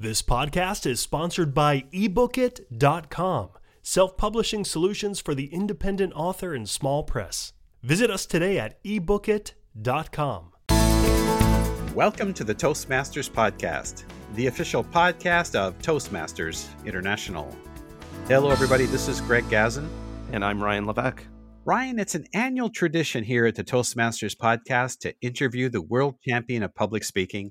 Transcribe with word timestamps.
This 0.00 0.22
podcast 0.22 0.86
is 0.86 1.00
sponsored 1.00 1.52
by 1.52 1.80
ebookit.com, 1.92 3.48
self 3.82 4.16
publishing 4.16 4.64
solutions 4.64 5.18
for 5.18 5.34
the 5.34 5.52
independent 5.52 6.12
author 6.14 6.54
and 6.54 6.68
small 6.68 7.02
press. 7.02 7.52
Visit 7.82 8.08
us 8.08 8.24
today 8.24 8.60
at 8.60 8.80
ebookit.com. 8.84 10.52
Welcome 11.96 12.32
to 12.34 12.44
the 12.44 12.54
Toastmasters 12.54 13.28
Podcast, 13.28 14.04
the 14.36 14.46
official 14.46 14.84
podcast 14.84 15.56
of 15.56 15.76
Toastmasters 15.80 16.68
International. 16.86 17.52
Hello, 18.28 18.50
everybody. 18.50 18.86
This 18.86 19.08
is 19.08 19.20
Greg 19.20 19.46
Gazin. 19.46 19.88
And 20.30 20.44
I'm 20.44 20.62
Ryan 20.62 20.86
Levesque. 20.86 21.24
Ryan, 21.64 21.98
it's 21.98 22.14
an 22.14 22.26
annual 22.34 22.70
tradition 22.70 23.24
here 23.24 23.46
at 23.46 23.56
the 23.56 23.64
Toastmasters 23.64 24.36
Podcast 24.36 25.00
to 25.00 25.12
interview 25.22 25.68
the 25.68 25.82
world 25.82 26.20
champion 26.22 26.62
of 26.62 26.72
public 26.76 27.02
speaking, 27.02 27.50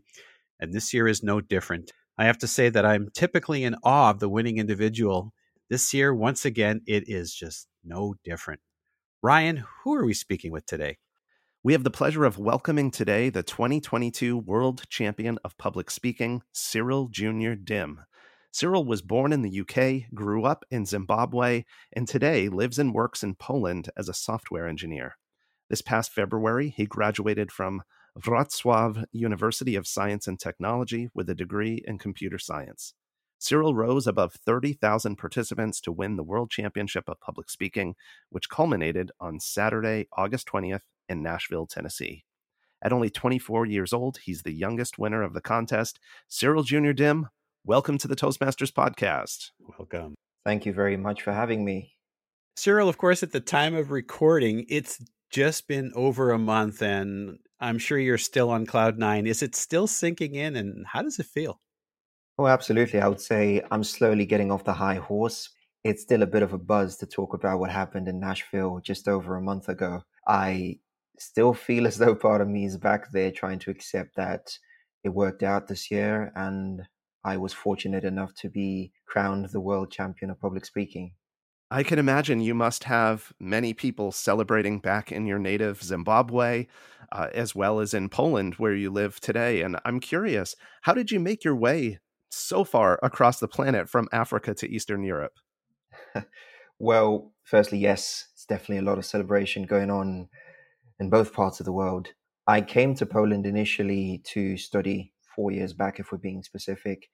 and 0.61 0.71
this 0.71 0.93
year 0.93 1.09
is 1.09 1.21
no 1.21 1.41
different. 1.41 1.91
I 2.19 2.25
have 2.25 2.39
to 2.39 2.47
say 2.47 2.69
that 2.69 2.85
I'm 2.85 3.09
typically 3.13 3.63
in 3.63 3.75
awe 3.83 4.09
of 4.09 4.19
the 4.19 4.29
winning 4.29 4.57
individual. 4.57 5.33
This 5.69 5.93
year, 5.93 6.15
once 6.15 6.45
again, 6.45 6.81
it 6.87 7.03
is 7.07 7.31
just 7.31 7.67
no 7.83 8.15
different. 8.23 8.61
Ryan, 9.21 9.63
who 9.83 9.93
are 9.93 10.05
we 10.05 10.15
speaking 10.15 10.51
with 10.51 10.65
today? 10.65 10.97
We 11.63 11.73
have 11.73 11.83
the 11.83 11.91
pleasure 11.91 12.25
of 12.25 12.39
welcoming 12.39 12.89
today 12.89 13.29
the 13.29 13.43
2022 13.43 14.35
World 14.35 14.89
Champion 14.89 15.37
of 15.43 15.57
Public 15.59 15.91
Speaking, 15.91 16.41
Cyril 16.51 17.07
Jr. 17.09 17.53
Dim. 17.53 17.99
Cyril 18.51 18.85
was 18.85 19.03
born 19.03 19.31
in 19.31 19.43
the 19.43 19.61
UK, 19.61 20.09
grew 20.15 20.43
up 20.43 20.65
in 20.71 20.87
Zimbabwe, 20.87 21.65
and 21.93 22.07
today 22.07 22.49
lives 22.49 22.79
and 22.79 22.95
works 22.95 23.21
in 23.21 23.35
Poland 23.35 23.91
as 23.95 24.09
a 24.09 24.13
software 24.13 24.67
engineer. 24.67 25.17
This 25.69 25.83
past 25.83 26.11
February, 26.11 26.73
he 26.75 26.87
graduated 26.87 27.51
from 27.51 27.83
Wrocław 28.25 29.03
University 29.11 29.75
of 29.75 29.87
Science 29.87 30.27
and 30.27 30.39
Technology 30.39 31.07
with 31.13 31.29
a 31.29 31.35
degree 31.35 31.83
in 31.85 31.99
computer 31.99 32.39
science. 32.39 32.95
Cyril 33.37 33.75
rose 33.75 34.07
above 34.07 34.33
30,000 34.33 35.17
participants 35.17 35.79
to 35.81 35.91
win 35.91 36.15
the 36.15 36.23
World 36.23 36.49
Championship 36.49 37.03
of 37.07 37.19
Public 37.19 37.51
Speaking, 37.51 37.93
which 38.31 38.49
culminated 38.49 39.11
on 39.19 39.39
Saturday, 39.39 40.07
August 40.17 40.47
20th 40.47 40.81
in 41.07 41.21
Nashville, 41.21 41.67
Tennessee. 41.67 42.23
At 42.81 42.91
only 42.91 43.11
24 43.11 43.67
years 43.67 43.93
old, 43.93 44.17
he's 44.23 44.41
the 44.41 44.53
youngest 44.53 44.97
winner 44.97 45.21
of 45.21 45.33
the 45.33 45.41
contest. 45.41 45.99
Cyril 46.27 46.63
Jr. 46.63 46.93
Dim, 46.93 47.27
welcome 47.63 47.99
to 47.99 48.07
the 48.07 48.15
Toastmasters 48.15 48.71
podcast. 48.71 49.51
Welcome. 49.77 50.15
Thank 50.43 50.65
you 50.65 50.73
very 50.73 50.97
much 50.97 51.21
for 51.21 51.33
having 51.33 51.63
me. 51.63 51.93
Cyril, 52.55 52.89
of 52.89 52.97
course, 52.97 53.21
at 53.21 53.31
the 53.31 53.39
time 53.39 53.75
of 53.75 53.91
recording, 53.91 54.65
it's 54.69 55.03
just 55.29 55.67
been 55.67 55.91
over 55.95 56.31
a 56.31 56.39
month 56.39 56.81
and 56.81 57.37
I'm 57.59 57.79
sure 57.79 57.97
you're 57.97 58.17
still 58.17 58.49
on 58.49 58.65
cloud 58.65 58.97
nine. 58.97 59.25
Is 59.25 59.41
it 59.41 59.55
still 59.55 59.87
sinking 59.87 60.35
in 60.35 60.55
and 60.55 60.85
how 60.85 61.01
does 61.01 61.19
it 61.19 61.25
feel? 61.25 61.59
Oh, 62.37 62.47
absolutely. 62.47 63.01
I 63.01 63.07
would 63.07 63.21
say 63.21 63.61
I'm 63.71 63.83
slowly 63.83 64.25
getting 64.25 64.51
off 64.51 64.63
the 64.63 64.73
high 64.73 64.95
horse. 64.95 65.49
It's 65.83 66.03
still 66.03 66.21
a 66.21 66.27
bit 66.27 66.43
of 66.43 66.53
a 66.53 66.57
buzz 66.57 66.97
to 66.97 67.07
talk 67.07 67.33
about 67.33 67.59
what 67.59 67.71
happened 67.71 68.07
in 68.07 68.19
Nashville 68.19 68.79
just 68.83 69.07
over 69.07 69.35
a 69.35 69.41
month 69.41 69.69
ago. 69.69 70.03
I 70.27 70.79
still 71.17 71.53
feel 71.53 71.87
as 71.87 71.97
though 71.97 72.15
part 72.15 72.41
of 72.41 72.47
me 72.47 72.65
is 72.65 72.77
back 72.77 73.11
there 73.11 73.31
trying 73.31 73.59
to 73.59 73.71
accept 73.71 74.15
that 74.15 74.57
it 75.03 75.09
worked 75.09 75.41
out 75.41 75.67
this 75.67 75.89
year 75.89 76.31
and 76.35 76.83
I 77.23 77.37
was 77.37 77.53
fortunate 77.53 78.03
enough 78.03 78.33
to 78.35 78.49
be 78.49 78.91
crowned 79.05 79.49
the 79.49 79.59
world 79.59 79.91
champion 79.91 80.31
of 80.31 80.39
public 80.39 80.65
speaking. 80.65 81.13
I 81.69 81.83
can 81.83 81.99
imagine 81.99 82.39
you 82.39 82.55
must 82.55 82.85
have 82.85 83.33
many 83.39 83.73
people 83.73 84.13
celebrating 84.13 84.79
back 84.79 85.11
in 85.11 85.25
your 85.25 85.37
native 85.37 85.83
Zimbabwe, 85.83 86.67
uh, 87.11 87.27
as 87.33 87.55
well 87.55 87.79
as 87.79 87.93
in 87.93 88.09
Poland, 88.09 88.55
where 88.55 88.73
you 88.73 88.89
live 88.89 89.19
today. 89.19 89.61
And 89.61 89.79
I'm 89.85 89.99
curious, 89.99 90.55
how 90.83 90.93
did 90.93 91.11
you 91.11 91.19
make 91.19 91.43
your 91.43 91.55
way 91.55 91.99
so 92.29 92.63
far 92.63 92.99
across 93.01 93.39
the 93.39 93.47
planet 93.47 93.89
from 93.89 94.07
Africa 94.11 94.53
to 94.55 94.69
Eastern 94.69 95.03
Europe? 95.03 95.33
well, 96.79 97.33
firstly, 97.43 97.77
yes, 97.77 98.27
it's 98.33 98.45
definitely 98.45 98.77
a 98.77 98.89
lot 98.89 98.97
of 98.97 99.05
celebration 99.05 99.63
going 99.63 99.89
on 99.89 100.29
in 100.99 101.09
both 101.09 101.33
parts 101.33 101.59
of 101.59 101.65
the 101.65 101.71
world. 101.71 102.09
I 102.47 102.61
came 102.61 102.95
to 102.95 103.05
Poland 103.05 103.45
initially 103.45 104.21
to 104.25 104.57
study 104.57 105.13
four 105.35 105.51
years 105.51 105.73
back, 105.73 105.99
if 105.99 106.11
we're 106.11 106.17
being 106.17 106.43
specific. 106.43 107.09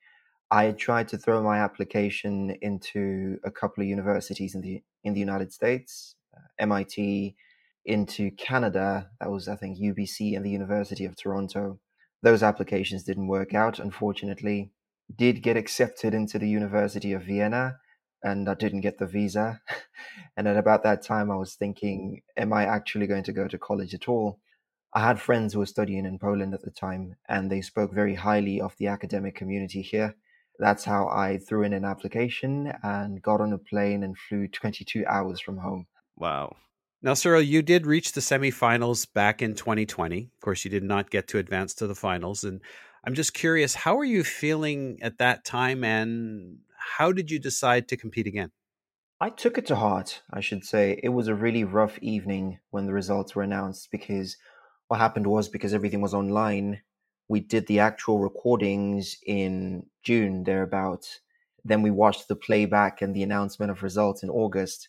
I 0.50 0.70
tried 0.72 1.08
to 1.08 1.18
throw 1.18 1.42
my 1.42 1.58
application 1.58 2.56
into 2.62 3.38
a 3.44 3.50
couple 3.50 3.82
of 3.82 3.88
universities 3.88 4.54
in 4.54 4.60
the 4.60 4.82
in 5.02 5.12
the 5.12 5.20
United 5.20 5.52
States, 5.52 6.16
uh, 6.34 6.40
MIT, 6.58 7.36
into 7.84 8.30
Canada. 8.32 9.10
That 9.20 9.30
was, 9.30 9.48
I 9.48 9.56
think, 9.56 9.78
UBC 9.78 10.36
and 10.36 10.44
the 10.44 10.50
University 10.50 11.04
of 11.04 11.16
Toronto. 11.16 11.80
Those 12.22 12.42
applications 12.42 13.04
didn't 13.04 13.28
work 13.28 13.54
out, 13.54 13.78
unfortunately. 13.78 14.70
Did 15.14 15.42
get 15.42 15.56
accepted 15.56 16.14
into 16.14 16.38
the 16.38 16.48
University 16.48 17.12
of 17.12 17.24
Vienna, 17.24 17.76
and 18.22 18.48
I 18.48 18.54
didn't 18.54 18.80
get 18.80 18.98
the 18.98 19.06
visa. 19.06 19.60
and 20.36 20.48
at 20.48 20.56
about 20.56 20.82
that 20.84 21.02
time, 21.02 21.30
I 21.30 21.36
was 21.36 21.54
thinking, 21.54 22.22
am 22.36 22.52
I 22.52 22.64
actually 22.64 23.06
going 23.06 23.24
to 23.24 23.32
go 23.32 23.48
to 23.48 23.58
college 23.58 23.94
at 23.94 24.08
all? 24.08 24.40
I 24.94 25.00
had 25.00 25.20
friends 25.20 25.52
who 25.52 25.58
were 25.58 25.66
studying 25.66 26.06
in 26.06 26.18
Poland 26.18 26.54
at 26.54 26.62
the 26.62 26.70
time, 26.70 27.16
and 27.28 27.50
they 27.50 27.60
spoke 27.60 27.92
very 27.92 28.14
highly 28.14 28.60
of 28.60 28.76
the 28.78 28.86
academic 28.86 29.34
community 29.34 29.82
here 29.82 30.14
that's 30.58 30.84
how 30.84 31.08
I 31.08 31.38
threw 31.38 31.62
in 31.62 31.72
an 31.72 31.84
application 31.84 32.72
and 32.82 33.20
got 33.22 33.40
on 33.40 33.52
a 33.52 33.58
plane 33.58 34.02
and 34.02 34.16
flew 34.16 34.48
22 34.48 35.04
hours 35.06 35.40
from 35.40 35.58
home. 35.58 35.86
Wow. 36.16 36.56
Now, 37.04 37.12
Cyril, 37.12 37.42
you 37.42 37.60
did 37.60 37.84
reach 37.84 38.12
the 38.12 38.22
semifinals 38.22 39.06
back 39.12 39.42
in 39.42 39.54
2020. 39.54 40.30
Of 40.34 40.40
course, 40.40 40.64
you 40.64 40.70
did 40.70 40.82
not 40.82 41.10
get 41.10 41.28
to 41.28 41.38
advance 41.38 41.74
to 41.74 41.86
the 41.86 41.94
finals. 41.94 42.44
And 42.44 42.62
I'm 43.06 43.12
just 43.12 43.34
curious, 43.34 43.74
how 43.74 43.98
are 43.98 44.06
you 44.06 44.24
feeling 44.24 44.96
at 45.02 45.18
that 45.18 45.44
time 45.44 45.84
and 45.84 46.60
how 46.96 47.12
did 47.12 47.30
you 47.30 47.38
decide 47.38 47.88
to 47.88 47.98
compete 47.98 48.26
again? 48.26 48.52
I 49.20 49.28
took 49.28 49.58
it 49.58 49.66
to 49.66 49.76
heart, 49.76 50.22
I 50.32 50.40
should 50.40 50.64
say. 50.64 50.98
It 51.02 51.10
was 51.10 51.28
a 51.28 51.34
really 51.34 51.62
rough 51.62 51.98
evening 51.98 52.60
when 52.70 52.86
the 52.86 52.94
results 52.94 53.34
were 53.34 53.42
announced 53.42 53.90
because 53.90 54.38
what 54.88 54.98
happened 54.98 55.26
was 55.26 55.50
because 55.50 55.74
everything 55.74 56.00
was 56.00 56.14
online, 56.14 56.80
we 57.28 57.40
did 57.40 57.66
the 57.66 57.80
actual 57.80 58.18
recordings 58.18 59.18
in 59.26 59.84
June, 60.02 60.44
thereabouts. 60.44 61.20
Then 61.66 61.82
we 61.82 61.90
watched 61.90 62.28
the 62.28 62.36
playback 62.36 63.02
and 63.02 63.14
the 63.14 63.22
announcement 63.22 63.70
of 63.70 63.82
results 63.82 64.22
in 64.22 64.30
August. 64.30 64.88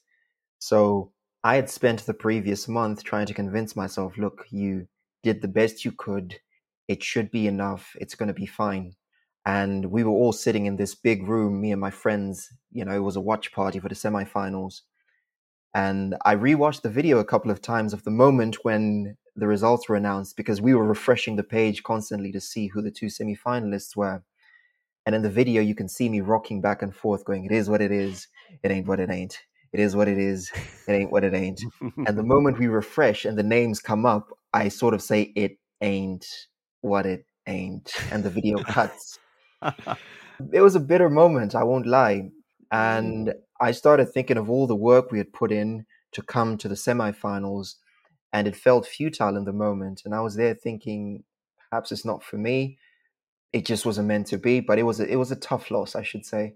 So 0.59 1.11
I 1.45 1.57
had 1.57 1.69
spent 1.69 2.07
the 2.07 2.13
previous 2.15 2.67
month 2.67 3.03
trying 3.03 3.27
to 3.27 3.33
convince 3.35 3.75
myself 3.75 4.17
look, 4.17 4.47
you 4.49 4.87
did 5.21 5.43
the 5.43 5.47
best 5.47 5.85
you 5.85 5.91
could. 5.91 6.39
It 6.87 7.03
should 7.03 7.29
be 7.29 7.45
enough. 7.45 7.95
It's 8.01 8.15
going 8.15 8.29
to 8.29 8.33
be 8.33 8.47
fine. 8.47 8.95
And 9.45 9.85
we 9.91 10.03
were 10.03 10.09
all 10.09 10.33
sitting 10.33 10.65
in 10.65 10.75
this 10.75 10.95
big 10.95 11.27
room, 11.27 11.61
me 11.61 11.71
and 11.71 11.79
my 11.79 11.91
friends. 11.91 12.51
You 12.71 12.83
know, 12.83 12.95
it 12.95 13.03
was 13.03 13.15
a 13.15 13.21
watch 13.21 13.51
party 13.51 13.79
for 13.79 13.89
the 13.89 13.93
semifinals. 13.93 14.81
And 15.75 16.15
I 16.25 16.35
rewatched 16.35 16.81
the 16.81 16.89
video 16.89 17.19
a 17.19 17.23
couple 17.23 17.51
of 17.51 17.61
times 17.61 17.93
of 17.93 18.03
the 18.05 18.09
moment 18.09 18.65
when 18.65 19.15
the 19.35 19.45
results 19.45 19.87
were 19.87 19.97
announced 19.97 20.37
because 20.37 20.61
we 20.61 20.73
were 20.73 20.87
refreshing 20.87 21.35
the 21.35 21.43
page 21.43 21.83
constantly 21.83 22.31
to 22.31 22.41
see 22.41 22.69
who 22.69 22.81
the 22.81 22.89
two 22.89 23.05
semifinalists 23.05 23.95
were. 23.95 24.23
And 25.05 25.13
in 25.13 25.21
the 25.21 25.29
video, 25.29 25.61
you 25.61 25.75
can 25.75 25.89
see 25.89 26.09
me 26.09 26.21
rocking 26.21 26.59
back 26.59 26.81
and 26.81 26.95
forth, 26.95 27.23
going, 27.23 27.45
It 27.45 27.51
is 27.51 27.69
what 27.69 27.81
it 27.81 27.91
is. 27.91 28.29
It 28.63 28.71
ain't 28.71 28.87
what 28.87 28.99
it 28.99 29.11
ain't. 29.11 29.37
It 29.73 29.79
is 29.79 29.95
what 29.95 30.07
it 30.07 30.17
is. 30.17 30.51
It 30.87 30.91
ain't 30.91 31.11
what 31.11 31.23
it 31.23 31.33
ain't. 31.33 31.61
and 31.81 32.17
the 32.17 32.23
moment 32.33 32.59
we 32.59 32.67
refresh 32.67 33.25
and 33.25 33.37
the 33.37 33.43
names 33.43 33.79
come 33.79 34.05
up, 34.05 34.29
I 34.53 34.69
sort 34.69 34.93
of 34.93 35.01
say, 35.01 35.33
It 35.35 35.57
ain't 35.81 36.25
what 36.81 37.05
it 37.05 37.25
ain't. 37.47 37.93
And 38.11 38.23
the 38.23 38.29
video 38.29 38.57
cuts. 38.63 39.19
it 39.61 40.61
was 40.61 40.75
a 40.75 40.79
bitter 40.79 41.09
moment, 41.09 41.55
I 41.55 41.63
won't 41.63 41.87
lie. 41.87 42.29
And 42.71 43.33
I 43.61 43.71
started 43.71 44.11
thinking 44.11 44.37
of 44.37 44.49
all 44.49 44.67
the 44.67 44.75
work 44.75 45.11
we 45.11 45.17
had 45.17 45.31
put 45.31 45.51
in 45.51 45.85
to 46.11 46.21
come 46.21 46.57
to 46.57 46.67
the 46.67 46.75
semifinals 46.75 47.75
and 48.33 48.47
it 48.47 48.55
felt 48.55 48.85
futile 48.85 49.37
in 49.37 49.45
the 49.45 49.53
moment. 49.53 50.01
And 50.03 50.13
I 50.13 50.19
was 50.19 50.35
there 50.35 50.53
thinking, 50.53 51.23
perhaps 51.69 51.91
it's 51.91 52.05
not 52.05 52.23
for 52.23 52.37
me. 52.37 52.77
It 53.53 53.65
just 53.65 53.85
wasn't 53.85 54.09
meant 54.09 54.27
to 54.27 54.37
be. 54.37 54.59
But 54.59 54.77
it 54.77 54.83
was 54.83 54.99
a, 54.99 55.07
it 55.07 55.15
was 55.15 55.31
a 55.31 55.37
tough 55.37 55.71
loss, 55.71 55.95
I 55.95 56.03
should 56.03 56.25
say. 56.25 56.55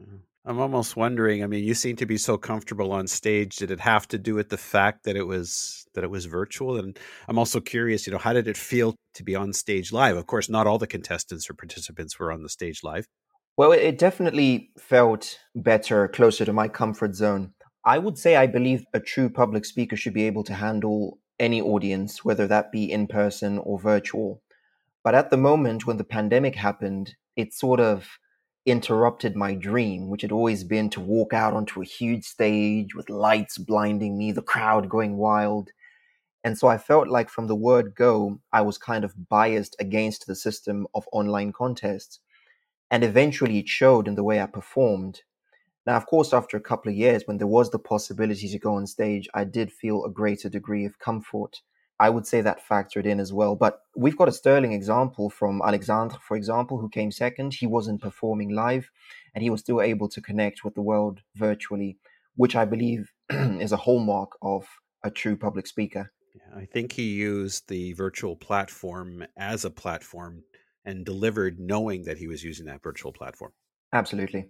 Mm-hmm. 0.00 0.16
I'm 0.46 0.58
almost 0.58 0.96
wondering. 0.96 1.44
I 1.44 1.46
mean, 1.46 1.64
you 1.64 1.74
seem 1.74 1.96
to 1.96 2.06
be 2.06 2.16
so 2.16 2.38
comfortable 2.38 2.92
on 2.92 3.06
stage. 3.06 3.56
Did 3.56 3.70
it 3.70 3.80
have 3.80 4.08
to 4.08 4.18
do 4.18 4.34
with 4.34 4.48
the 4.48 4.56
fact 4.56 5.04
that 5.04 5.16
it 5.16 5.26
was 5.26 5.86
that 5.94 6.02
it 6.02 6.10
was 6.10 6.24
virtual? 6.24 6.78
And 6.78 6.98
I'm 7.28 7.38
also 7.38 7.60
curious. 7.60 8.06
You 8.06 8.12
know, 8.12 8.18
how 8.18 8.32
did 8.32 8.48
it 8.48 8.56
feel 8.56 8.94
to 9.14 9.22
be 9.22 9.36
on 9.36 9.52
stage 9.52 9.92
live? 9.92 10.16
Of 10.16 10.26
course, 10.26 10.48
not 10.48 10.66
all 10.66 10.78
the 10.78 10.86
contestants 10.86 11.50
or 11.50 11.54
participants 11.54 12.18
were 12.18 12.32
on 12.32 12.42
the 12.42 12.48
stage 12.48 12.82
live. 12.82 13.06
Well, 13.56 13.72
it 13.72 13.98
definitely 13.98 14.70
felt 14.78 15.38
better, 15.54 16.08
closer 16.08 16.46
to 16.46 16.52
my 16.52 16.68
comfort 16.68 17.14
zone. 17.14 17.52
I 17.84 17.98
would 17.98 18.16
say 18.16 18.36
I 18.36 18.46
believe 18.46 18.84
a 18.94 19.00
true 19.00 19.28
public 19.28 19.66
speaker 19.66 19.96
should 19.96 20.14
be 20.14 20.26
able 20.26 20.44
to 20.44 20.54
handle 20.54 21.18
any 21.38 21.60
audience, 21.60 22.24
whether 22.24 22.46
that 22.46 22.72
be 22.72 22.90
in 22.90 23.06
person 23.06 23.58
or 23.58 23.78
virtual. 23.78 24.42
But 25.02 25.14
at 25.14 25.30
the 25.30 25.36
moment 25.36 25.86
when 25.86 25.98
the 25.98 26.04
pandemic 26.04 26.54
happened, 26.54 27.16
it 27.36 27.52
sort 27.52 27.80
of 27.80 28.18
interrupted 28.66 29.36
my 29.36 29.54
dream, 29.54 30.08
which 30.08 30.22
had 30.22 30.32
always 30.32 30.64
been 30.64 30.90
to 30.90 31.00
walk 31.00 31.32
out 31.32 31.54
onto 31.54 31.80
a 31.80 31.86
huge 31.86 32.24
stage 32.24 32.94
with 32.94 33.10
lights 33.10 33.58
blinding 33.58 34.18
me, 34.18 34.32
the 34.32 34.42
crowd 34.42 34.88
going 34.88 35.16
wild. 35.16 35.70
And 36.44 36.56
so 36.58 36.68
I 36.68 36.78
felt 36.78 37.08
like 37.08 37.28
from 37.28 37.46
the 37.46 37.54
word 37.54 37.94
go, 37.94 38.40
I 38.52 38.62
was 38.62 38.78
kind 38.78 39.04
of 39.04 39.28
biased 39.28 39.76
against 39.78 40.26
the 40.26 40.34
system 40.34 40.86
of 40.94 41.08
online 41.12 41.52
contests. 41.52 42.20
And 42.90 43.04
eventually 43.04 43.58
it 43.58 43.68
showed 43.68 44.08
in 44.08 44.14
the 44.14 44.24
way 44.24 44.40
I 44.40 44.46
performed. 44.46 45.22
Now, 45.86 45.96
of 45.96 46.06
course, 46.06 46.32
after 46.32 46.56
a 46.56 46.60
couple 46.62 46.90
of 46.90 46.96
years, 46.96 47.22
when 47.26 47.38
there 47.38 47.46
was 47.46 47.70
the 47.70 47.78
possibility 47.78 48.48
to 48.48 48.58
go 48.58 48.74
on 48.74 48.86
stage, 48.86 49.28
I 49.34 49.44
did 49.44 49.72
feel 49.72 50.04
a 50.04 50.10
greater 50.10 50.48
degree 50.48 50.84
of 50.84 50.98
comfort. 50.98 51.62
I 52.00 52.08
would 52.08 52.26
say 52.26 52.40
that 52.40 52.66
factored 52.66 53.04
in 53.04 53.20
as 53.20 53.30
well. 53.30 53.54
But 53.54 53.82
we've 53.94 54.16
got 54.16 54.28
a 54.28 54.32
sterling 54.32 54.72
example 54.72 55.28
from 55.28 55.60
Alexandre, 55.62 56.16
for 56.22 56.34
example, 56.34 56.78
who 56.78 56.88
came 56.88 57.12
second. 57.12 57.52
He 57.52 57.66
wasn't 57.66 58.00
performing 58.00 58.48
live 58.48 58.90
and 59.34 59.44
he 59.44 59.50
was 59.50 59.60
still 59.60 59.82
able 59.82 60.08
to 60.08 60.20
connect 60.22 60.64
with 60.64 60.74
the 60.74 60.80
world 60.80 61.20
virtually, 61.36 61.98
which 62.36 62.56
I 62.56 62.64
believe 62.64 63.12
is 63.30 63.72
a 63.72 63.76
hallmark 63.76 64.30
of 64.40 64.66
a 65.04 65.10
true 65.10 65.36
public 65.36 65.66
speaker. 65.66 66.10
I 66.56 66.64
think 66.64 66.92
he 66.92 67.02
used 67.02 67.68
the 67.68 67.92
virtual 67.92 68.34
platform 68.34 69.26
as 69.36 69.66
a 69.66 69.70
platform 69.70 70.44
and 70.86 71.04
delivered 71.04 71.60
knowing 71.60 72.04
that 72.04 72.16
he 72.16 72.26
was 72.26 72.42
using 72.42 72.64
that 72.66 72.82
virtual 72.82 73.12
platform. 73.12 73.52
Absolutely. 73.92 74.48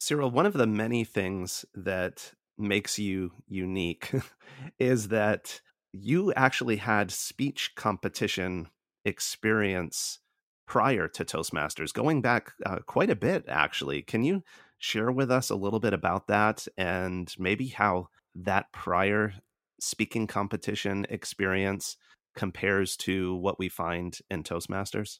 Cyril, 0.00 0.32
one 0.32 0.46
of 0.46 0.54
the 0.54 0.66
many 0.66 1.04
things 1.04 1.64
that 1.74 2.32
makes 2.56 2.98
you 2.98 3.32
unique 3.46 4.10
is 4.80 5.08
that 5.08 5.60
you 5.92 6.32
actually 6.34 6.76
had 6.76 7.10
speech 7.10 7.72
competition 7.76 8.68
experience 9.04 10.20
prior 10.66 11.08
to 11.08 11.24
Toastmasters, 11.24 11.92
going 11.92 12.20
back 12.20 12.52
uh, 12.64 12.78
quite 12.86 13.10
a 13.10 13.16
bit, 13.16 13.44
actually. 13.48 14.02
Can 14.02 14.22
you 14.22 14.42
share 14.78 15.10
with 15.10 15.30
us 15.30 15.50
a 15.50 15.56
little 15.56 15.80
bit 15.80 15.94
about 15.94 16.28
that 16.28 16.68
and 16.76 17.34
maybe 17.38 17.68
how 17.68 18.08
that 18.34 18.70
prior 18.72 19.34
speaking 19.80 20.26
competition 20.26 21.06
experience 21.08 21.96
compares 22.36 22.96
to 22.96 23.34
what 23.36 23.58
we 23.58 23.68
find 23.68 24.18
in 24.30 24.42
Toastmasters? 24.42 25.18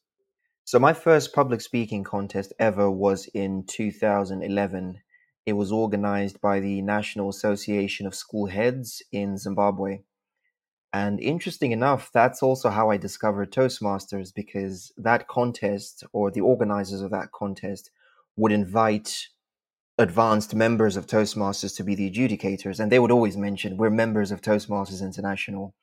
So, 0.64 0.78
my 0.78 0.92
first 0.92 1.32
public 1.32 1.62
speaking 1.62 2.04
contest 2.04 2.52
ever 2.58 2.90
was 2.90 3.26
in 3.32 3.64
2011. 3.66 5.00
It 5.46 5.54
was 5.54 5.72
organized 5.72 6.42
by 6.42 6.60
the 6.60 6.82
National 6.82 7.30
Association 7.30 8.06
of 8.06 8.14
School 8.14 8.46
Heads 8.46 9.02
in 9.10 9.38
Zimbabwe. 9.38 10.00
And 10.92 11.20
interesting 11.20 11.72
enough, 11.72 12.10
that's 12.12 12.42
also 12.42 12.70
how 12.70 12.90
I 12.90 12.96
discovered 12.96 13.52
Toastmasters 13.52 14.32
because 14.34 14.90
that 14.96 15.28
contest 15.28 16.02
or 16.12 16.30
the 16.30 16.40
organizers 16.40 17.02
of 17.02 17.10
that 17.10 17.30
contest 17.32 17.90
would 18.36 18.52
invite 18.52 19.28
advanced 19.98 20.54
members 20.54 20.96
of 20.96 21.06
Toastmasters 21.06 21.76
to 21.76 21.82
be 21.82 21.94
the 21.94 22.10
adjudicators. 22.10 22.80
And 22.80 22.90
they 22.90 22.98
would 22.98 23.10
always 23.10 23.36
mention, 23.36 23.76
we're 23.76 23.90
members 23.90 24.30
of 24.30 24.40
Toastmasters 24.40 25.02
International. 25.02 25.74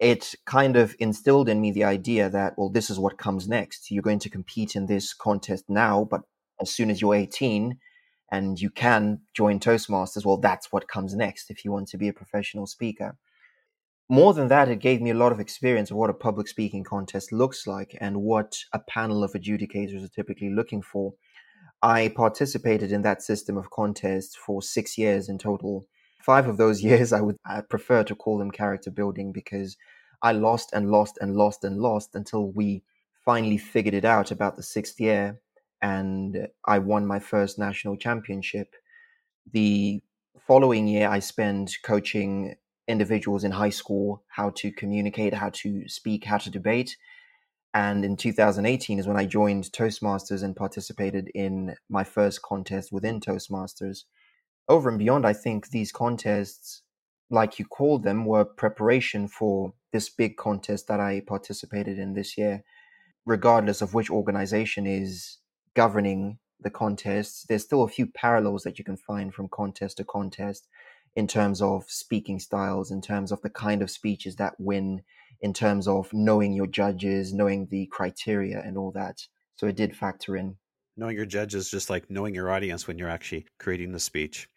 It 0.00 0.34
kind 0.46 0.76
of 0.76 0.96
instilled 0.98 1.48
in 1.48 1.60
me 1.60 1.70
the 1.70 1.84
idea 1.84 2.28
that, 2.28 2.54
well, 2.56 2.70
this 2.70 2.90
is 2.90 2.98
what 2.98 3.18
comes 3.18 3.46
next. 3.46 3.90
You're 3.90 4.02
going 4.02 4.18
to 4.20 4.30
compete 4.30 4.74
in 4.74 4.86
this 4.86 5.14
contest 5.14 5.66
now, 5.68 6.08
but 6.10 6.22
as 6.60 6.72
soon 6.72 6.90
as 6.90 7.00
you're 7.00 7.14
18 7.14 7.78
and 8.32 8.60
you 8.60 8.70
can 8.70 9.20
join 9.32 9.60
Toastmasters, 9.60 10.24
well, 10.24 10.38
that's 10.38 10.72
what 10.72 10.88
comes 10.88 11.14
next 11.14 11.50
if 11.50 11.64
you 11.64 11.70
want 11.70 11.86
to 11.88 11.98
be 11.98 12.08
a 12.08 12.12
professional 12.12 12.66
speaker 12.66 13.16
more 14.12 14.34
than 14.34 14.48
that, 14.48 14.68
it 14.68 14.80
gave 14.80 15.00
me 15.00 15.08
a 15.08 15.14
lot 15.14 15.32
of 15.32 15.40
experience 15.40 15.90
of 15.90 15.96
what 15.96 16.10
a 16.10 16.14
public 16.14 16.46
speaking 16.46 16.84
contest 16.84 17.32
looks 17.32 17.66
like 17.66 17.96
and 17.98 18.14
what 18.14 18.58
a 18.74 18.78
panel 18.78 19.24
of 19.24 19.32
adjudicators 19.32 20.04
are 20.04 20.08
typically 20.08 20.50
looking 20.50 20.82
for. 20.82 21.14
I 21.82 22.12
participated 22.14 22.92
in 22.92 23.00
that 23.02 23.22
system 23.22 23.56
of 23.56 23.70
contests 23.70 24.36
for 24.36 24.60
six 24.60 24.98
years 24.98 25.30
in 25.30 25.38
total. 25.38 25.86
Five 26.20 26.46
of 26.46 26.58
those 26.58 26.82
years, 26.88 27.14
I 27.14 27.22
would 27.22 27.38
I 27.46 27.62
prefer 27.62 28.04
to 28.04 28.14
call 28.14 28.36
them 28.36 28.50
character 28.50 28.90
building 28.90 29.32
because 29.32 29.78
I 30.20 30.32
lost 30.32 30.74
and 30.74 30.90
lost 30.90 31.16
and 31.22 31.34
lost 31.34 31.64
and 31.64 31.78
lost 31.78 32.14
until 32.14 32.52
we 32.52 32.82
finally 33.24 33.56
figured 33.56 33.94
it 33.94 34.04
out 34.04 34.30
about 34.30 34.56
the 34.56 34.62
sixth 34.62 35.00
year 35.00 35.40
and 35.80 36.48
I 36.66 36.80
won 36.80 37.06
my 37.06 37.18
first 37.18 37.58
national 37.58 37.96
championship. 37.96 38.74
The 39.52 40.02
following 40.46 40.86
year, 40.86 41.08
I 41.08 41.20
spent 41.20 41.78
coaching 41.82 42.56
individuals 42.88 43.44
in 43.44 43.52
high 43.52 43.70
school 43.70 44.22
how 44.28 44.50
to 44.50 44.72
communicate, 44.72 45.34
how 45.34 45.50
to 45.50 45.88
speak, 45.88 46.24
how 46.24 46.38
to 46.38 46.50
debate. 46.50 46.96
And 47.74 48.04
in 48.04 48.16
2018 48.16 48.98
is 48.98 49.06
when 49.06 49.16
I 49.16 49.24
joined 49.24 49.64
Toastmasters 49.64 50.42
and 50.42 50.54
participated 50.54 51.30
in 51.34 51.76
my 51.88 52.04
first 52.04 52.42
contest 52.42 52.92
within 52.92 53.20
Toastmasters. 53.20 54.00
Over 54.68 54.90
and 54.90 54.98
beyond, 54.98 55.26
I 55.26 55.32
think 55.32 55.70
these 55.70 55.90
contests, 55.90 56.82
like 57.30 57.58
you 57.58 57.64
called 57.64 58.04
them, 58.04 58.26
were 58.26 58.44
preparation 58.44 59.26
for 59.26 59.72
this 59.92 60.10
big 60.10 60.36
contest 60.36 60.86
that 60.88 61.00
I 61.00 61.22
participated 61.26 61.98
in 61.98 62.12
this 62.14 62.36
year. 62.36 62.62
Regardless 63.24 63.80
of 63.80 63.94
which 63.94 64.10
organization 64.10 64.86
is 64.86 65.38
governing 65.74 66.38
the 66.60 66.70
contests, 66.70 67.44
there's 67.48 67.64
still 67.64 67.82
a 67.82 67.88
few 67.88 68.06
parallels 68.06 68.64
that 68.64 68.78
you 68.78 68.84
can 68.84 68.96
find 68.96 69.32
from 69.32 69.48
contest 69.48 69.96
to 69.96 70.04
contest 70.04 70.68
in 71.14 71.26
terms 71.26 71.60
of 71.60 71.84
speaking 71.88 72.38
styles, 72.38 72.90
in 72.90 73.00
terms 73.00 73.32
of 73.32 73.40
the 73.42 73.50
kind 73.50 73.82
of 73.82 73.90
speeches 73.90 74.36
that 74.36 74.54
win, 74.58 75.02
in 75.40 75.52
terms 75.52 75.86
of 75.88 76.12
knowing 76.12 76.52
your 76.52 76.66
judges, 76.66 77.32
knowing 77.34 77.66
the 77.70 77.86
criteria 77.86 78.60
and 78.64 78.78
all 78.78 78.92
that. 78.92 79.18
So 79.56 79.66
it 79.66 79.76
did 79.76 79.96
factor 79.96 80.36
in. 80.36 80.56
Knowing 80.96 81.16
your 81.16 81.26
judges, 81.26 81.70
just 81.70 81.90
like 81.90 82.10
knowing 82.10 82.34
your 82.34 82.50
audience 82.50 82.86
when 82.86 82.98
you're 82.98 83.08
actually 83.08 83.46
creating 83.58 83.92
the 83.92 84.00
speech. 84.00 84.48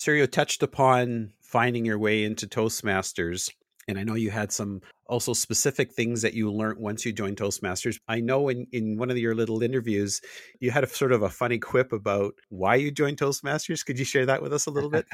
Sirio 0.00 0.30
touched 0.30 0.62
upon 0.62 1.32
finding 1.40 1.84
your 1.84 1.98
way 1.98 2.24
into 2.24 2.46
Toastmasters 2.46 3.50
and 3.88 3.98
I 3.98 4.04
know 4.04 4.14
you 4.14 4.30
had 4.30 4.52
some 4.52 4.80
also 5.06 5.32
specific 5.32 5.92
things 5.92 6.22
that 6.22 6.34
you 6.34 6.50
learned 6.50 6.78
once 6.78 7.04
you 7.04 7.12
joined 7.12 7.36
Toastmasters. 7.36 7.98
I 8.08 8.20
know 8.20 8.48
in, 8.48 8.66
in 8.72 8.96
one 8.96 9.10
of 9.10 9.18
your 9.18 9.34
little 9.34 9.62
interviews, 9.62 10.20
you 10.60 10.70
had 10.70 10.84
a 10.84 10.88
sort 10.88 11.12
of 11.12 11.22
a 11.22 11.28
funny 11.28 11.58
quip 11.58 11.92
about 11.92 12.34
why 12.48 12.76
you 12.76 12.90
joined 12.90 13.18
Toastmasters. 13.18 13.84
Could 13.84 13.98
you 13.98 14.04
share 14.04 14.26
that 14.26 14.42
with 14.42 14.52
us 14.52 14.66
a 14.66 14.70
little 14.70 14.90
bit? 14.90 15.06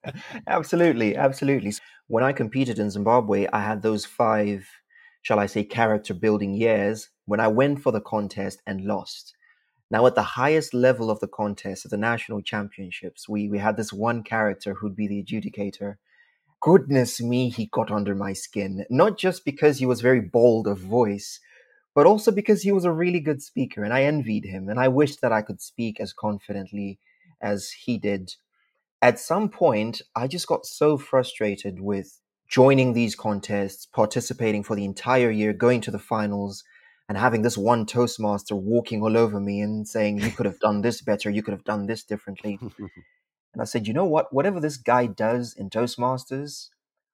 absolutely, 0.46 1.16
absolutely. 1.16 1.72
When 2.08 2.24
I 2.24 2.32
competed 2.32 2.78
in 2.78 2.90
Zimbabwe, 2.90 3.46
I 3.52 3.60
had 3.60 3.82
those 3.82 4.04
five, 4.04 4.68
shall 5.22 5.38
I 5.38 5.46
say, 5.46 5.64
character 5.64 6.14
building 6.14 6.54
years 6.54 7.08
when 7.24 7.40
I 7.40 7.48
went 7.48 7.82
for 7.82 7.92
the 7.92 8.00
contest 8.00 8.60
and 8.66 8.84
lost. 8.84 9.34
Now, 9.90 10.06
at 10.06 10.14
the 10.14 10.22
highest 10.22 10.74
level 10.74 11.10
of 11.10 11.20
the 11.20 11.28
contest, 11.28 11.86
at 11.86 11.90
the 11.90 11.96
national 11.96 12.42
championships, 12.42 13.26
we, 13.26 13.48
we 13.48 13.58
had 13.58 13.78
this 13.78 13.90
one 13.90 14.22
character 14.22 14.74
who'd 14.74 14.94
be 14.94 15.08
the 15.08 15.24
adjudicator 15.24 15.96
goodness 16.60 17.20
me, 17.20 17.48
he 17.48 17.66
got 17.66 17.90
under 17.90 18.14
my 18.14 18.32
skin. 18.32 18.84
Not 18.90 19.18
just 19.18 19.44
because 19.44 19.78
he 19.78 19.86
was 19.86 20.00
very 20.00 20.20
bold 20.20 20.66
of 20.66 20.78
voice, 20.78 21.40
but 21.94 22.06
also 22.06 22.30
because 22.30 22.62
he 22.62 22.72
was 22.72 22.84
a 22.84 22.92
really 22.92 23.20
good 23.20 23.42
speaker 23.42 23.82
and 23.82 23.92
I 23.92 24.04
envied 24.04 24.44
him 24.44 24.68
and 24.68 24.78
I 24.78 24.88
wished 24.88 25.20
that 25.20 25.32
I 25.32 25.42
could 25.42 25.60
speak 25.60 26.00
as 26.00 26.12
confidently 26.12 26.98
as 27.40 27.70
he 27.70 27.98
did. 27.98 28.34
At 29.00 29.18
some 29.18 29.48
point, 29.48 30.02
I 30.14 30.26
just 30.26 30.46
got 30.46 30.66
so 30.66 30.98
frustrated 30.98 31.80
with 31.80 32.20
joining 32.48 32.92
these 32.92 33.14
contests, 33.14 33.86
participating 33.86 34.62
for 34.62 34.74
the 34.74 34.84
entire 34.84 35.30
year, 35.30 35.52
going 35.52 35.80
to 35.82 35.90
the 35.90 35.98
finals, 35.98 36.64
and 37.08 37.16
having 37.16 37.42
this 37.42 37.56
one 37.56 37.86
Toastmaster 37.86 38.56
walking 38.56 39.02
all 39.02 39.16
over 39.16 39.40
me 39.40 39.60
and 39.60 39.86
saying, 39.86 40.18
You 40.18 40.30
could 40.30 40.46
have 40.46 40.58
done 40.58 40.82
this 40.82 41.00
better, 41.00 41.30
you 41.30 41.42
could 41.42 41.52
have 41.52 41.64
done 41.64 41.86
this 41.86 42.02
differently. 42.02 42.58
And 43.52 43.62
I 43.62 43.64
said, 43.64 43.86
you 43.86 43.94
know 43.94 44.04
what? 44.04 44.32
Whatever 44.32 44.60
this 44.60 44.76
guy 44.76 45.06
does 45.06 45.54
in 45.54 45.70
Toastmasters, 45.70 46.68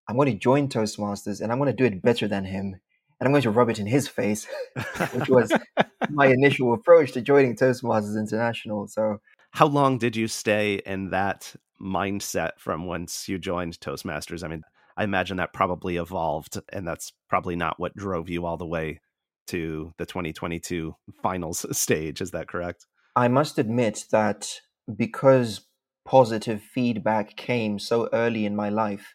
I'm 0.09 0.17
going 0.17 0.33
to 0.33 0.39
join 0.39 0.69
Toastmasters 0.69 1.41
and 1.41 1.51
I'm 1.51 1.59
going 1.59 1.71
to 1.71 1.77
do 1.77 1.85
it 1.85 2.03
better 2.03 2.29
than 2.29 2.45
him. 2.45 2.81
And 3.21 3.29
I'm 3.29 3.33
going 3.33 3.43
to 3.43 3.51
rub 3.51 3.71
it 3.71 3.79
in 3.79 3.87
his 3.87 4.09
face, 4.09 4.47
which 5.13 5.29
was 5.29 5.53
my 6.11 6.27
initial 6.27 6.75
approach 6.75 7.13
to 7.13 7.23
joining 7.23 7.57
Toastmasters 7.57 8.19
International. 8.19 8.87
So, 8.89 9.21
how 9.53 9.67
long 9.67 9.99
did 9.99 10.17
you 10.17 10.27
stay 10.27 10.83
in 10.85 11.11
that 11.11 11.55
mindset 11.81 12.51
from 12.59 12.87
once 12.87 13.29
you 13.29 13.39
joined 13.39 13.79
Toastmasters? 13.79 14.43
I 14.43 14.49
mean, 14.49 14.65
I 14.97 15.05
imagine 15.05 15.37
that 15.37 15.53
probably 15.53 15.97
evolved, 15.97 16.61
and 16.73 16.87
that's 16.87 17.13
probably 17.29 17.55
not 17.55 17.79
what 17.79 17.97
drove 17.97 18.29
you 18.29 18.47
all 18.47 18.57
the 18.57 18.67
way 18.67 19.01
to 19.49 19.93
the 19.97 20.07
2022 20.07 20.95
finals 21.23 21.65
stage. 21.77 22.21
Is 22.21 22.33
that 22.33 22.49
correct? 22.49 22.87
I 23.17 23.29
must 23.29 23.59
admit 23.59 24.07
that 24.11 24.61
because 24.95 25.61
positive 26.05 26.63
feedback 26.63 27.37
came 27.37 27.79
so 27.79 28.09
early 28.13 28.45
in 28.45 28.55
my 28.55 28.69
life, 28.69 29.15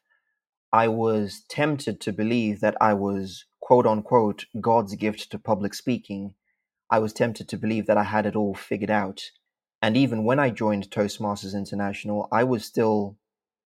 I 0.71 0.87
was 0.87 1.43
tempted 1.49 1.99
to 2.01 2.13
believe 2.13 2.59
that 2.61 2.77
I 2.79 2.93
was, 2.93 3.45
quote 3.59 3.87
unquote, 3.87 4.45
God's 4.59 4.95
gift 4.95 5.31
to 5.31 5.39
public 5.39 5.73
speaking. 5.73 6.35
I 6.89 6.99
was 6.99 7.13
tempted 7.13 7.47
to 7.49 7.57
believe 7.57 7.87
that 7.87 7.97
I 7.97 8.03
had 8.03 8.25
it 8.25 8.35
all 8.35 8.53
figured 8.53 8.91
out. 8.91 9.21
And 9.81 9.95
even 9.95 10.25
when 10.25 10.39
I 10.39 10.49
joined 10.49 10.91
Toastmasters 10.91 11.55
International, 11.55 12.27
I 12.31 12.43
was 12.43 12.65
still, 12.65 13.17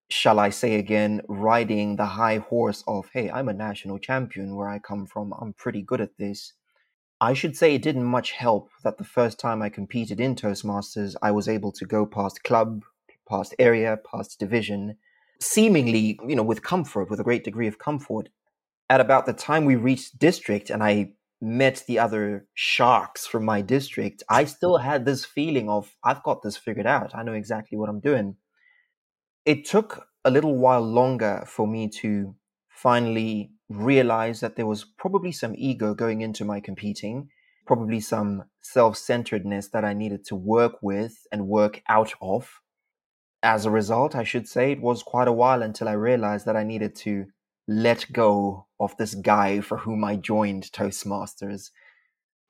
shall 0.10 0.40
I 0.40 0.50
say 0.50 0.76
again, 0.76 1.22
riding 1.28 1.96
the 1.96 2.06
high 2.06 2.38
horse 2.38 2.84
of, 2.88 3.10
hey, 3.14 3.32
I'm 3.32 3.50
a 3.50 3.54
national 3.54 4.00
champion 4.00 4.56
where 4.56 4.70
I 4.70 4.80
come 4.80 5.06
from. 5.06 5.34
I'm 5.42 5.54
pretty 5.54 5.82
good 5.82 6.02
at 6.02 6.18
this. 6.18 6.54
I 7.20 7.34
should 7.34 7.56
say 7.56 7.74
it 7.74 7.82
didn't 7.82 8.04
much 8.04 8.34
help 8.34 8.70
that 8.84 8.98
the 8.98 9.04
first 9.04 9.40
time 9.40 9.62
I 9.62 9.70
competed 9.70 10.20
in 10.20 10.36
Toastmasters, 10.36 11.16
I 11.22 11.32
was 11.32 11.48
able 11.48 11.72
to 11.74 11.86
go 11.86 12.06
past 12.06 12.44
club, 12.44 12.84
past 13.28 13.56
area, 13.60 13.98
past 14.10 14.40
division, 14.40 14.98
seemingly, 15.40 16.20
you 16.28 16.36
know, 16.36 16.44
with 16.44 16.64
comfort, 16.64 17.10
with 17.10 17.20
a 17.20 17.24
great 17.24 17.44
degree 17.44 17.68
of 17.68 17.80
comfort. 17.80 18.30
At 18.90 19.02
about 19.02 19.26
the 19.26 19.34
time 19.34 19.66
we 19.66 19.76
reached 19.76 20.20
district 20.20 20.70
and 20.70 20.84
I 20.84 21.14
met 21.42 21.84
the 21.88 22.00
other 22.00 22.48
sharks 22.54 23.26
from 23.26 23.44
my 23.46 23.62
district, 23.62 24.24
I 24.30 24.46
still 24.46 24.78
had 24.78 25.06
this 25.06 25.26
feeling 25.26 25.70
of, 25.70 25.96
I've 26.04 26.24
got 26.24 26.42
this 26.42 26.58
figured 26.58 26.88
out. 26.88 27.16
I 27.16 27.24
know 27.24 27.34
exactly 27.34 27.78
what 27.78 27.90
I'm 27.90 28.00
doing. 28.00 28.38
It 29.46 29.66
took 29.66 30.08
a 30.24 30.32
little 30.32 30.56
while 30.56 30.82
longer 30.82 31.44
for 31.48 31.68
me 31.68 31.90
to 31.90 32.36
finally 32.70 33.52
realize 33.70 34.40
that 34.40 34.56
there 34.56 34.66
was 34.66 34.84
probably 34.84 35.32
some 35.32 35.54
ego 35.58 35.94
going 35.94 36.22
into 36.22 36.46
my 36.46 36.60
competing, 36.60 37.30
probably 37.66 38.00
some 38.00 38.44
self 38.62 38.98
centeredness 38.98 39.70
that 39.70 39.84
I 39.84 39.94
needed 39.94 40.26
to 40.26 40.36
work 40.36 40.78
with 40.82 41.28
and 41.32 41.48
work 41.48 41.82
out 41.88 42.14
of. 42.22 42.62
As 43.44 43.66
a 43.66 43.72
result, 43.72 44.16
I 44.16 44.24
should 44.24 44.48
say, 44.48 44.72
it 44.72 44.82
was 44.82 45.04
quite 45.04 45.28
a 45.28 45.34
while 45.34 45.62
until 45.62 45.90
I 45.90 45.94
realized 45.94 46.46
that 46.46 46.56
I 46.56 46.64
needed 46.64 46.96
to 46.98 47.26
let 47.68 48.12
go 48.12 48.68
of 48.80 48.96
this 48.98 49.16
guy 49.16 49.60
for 49.60 49.78
whom 49.78 50.04
I 50.04 50.16
joined 50.16 50.72
Toastmasters. 50.72 51.72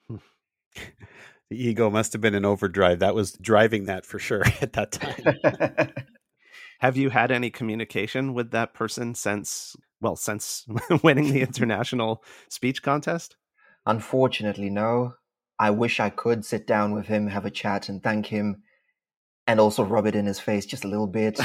the 0.10 0.20
ego 1.50 1.90
must 1.90 2.14
have 2.14 2.22
been 2.22 2.36
an 2.36 2.46
overdrive. 2.46 3.00
That 3.00 3.16
was 3.16 3.34
driving 3.34 3.86
that 3.86 4.06
for 4.06 4.20
sure 4.20 4.44
at 4.62 4.74
that 4.74 4.92
time. 4.92 5.94
have 6.80 6.96
you 6.96 7.10
had 7.10 7.32
any 7.32 7.50
communication 7.50 8.34
with 8.36 8.52
that 8.52 8.74
person 8.74 9.16
since, 9.16 9.76
well, 10.00 10.16
since 10.16 10.66
winning 11.04 11.32
the 11.34 11.42
international 11.42 12.24
speech 12.50 12.84
contest? 12.84 13.36
Unfortunately, 13.86 14.70
no. 14.70 15.16
I 15.60 15.70
wish 15.70 16.00
I 16.00 16.10
could 16.10 16.44
sit 16.46 16.66
down 16.66 16.94
with 16.94 17.08
him, 17.08 17.28
have 17.28 17.46
a 17.46 17.52
chat, 17.52 17.90
and 17.90 18.02
thank 18.02 18.28
him 18.28 18.64
and 19.46 19.60
also 19.60 19.84
rub 19.84 20.06
it 20.06 20.16
in 20.16 20.26
his 20.26 20.40
face 20.40 20.66
just 20.66 20.86
a 20.86 20.88
little 20.88 21.08
bit. 21.08 21.40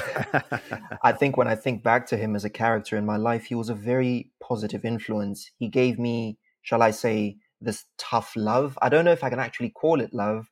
I 1.03 1.13
think 1.13 1.37
when 1.37 1.49
I 1.49 1.57
think 1.57 1.83
back 1.83 2.07
to 2.09 2.17
him 2.17 2.37
as 2.37 2.45
a 2.45 2.51
character 2.51 2.97
in 2.97 3.05
my 3.05 3.17
life, 3.17 3.47
he 3.47 3.55
was 3.55 3.69
a 3.69 3.75
very 3.75 4.31
positive 4.41 4.85
influence. 4.85 5.51
He 5.59 5.69
gave 5.69 5.99
me, 5.99 6.39
shall 6.63 6.83
I 6.83 6.93
say, 6.93 7.39
this 7.61 7.87
tough 7.99 8.35
love. 8.37 8.79
I 8.81 8.89
don't 8.89 9.05
know 9.05 9.13
if 9.13 9.25
I 9.25 9.31
can 9.31 9.41
actually 9.41 9.71
call 9.71 10.01
it 10.01 10.15
love 10.15 10.47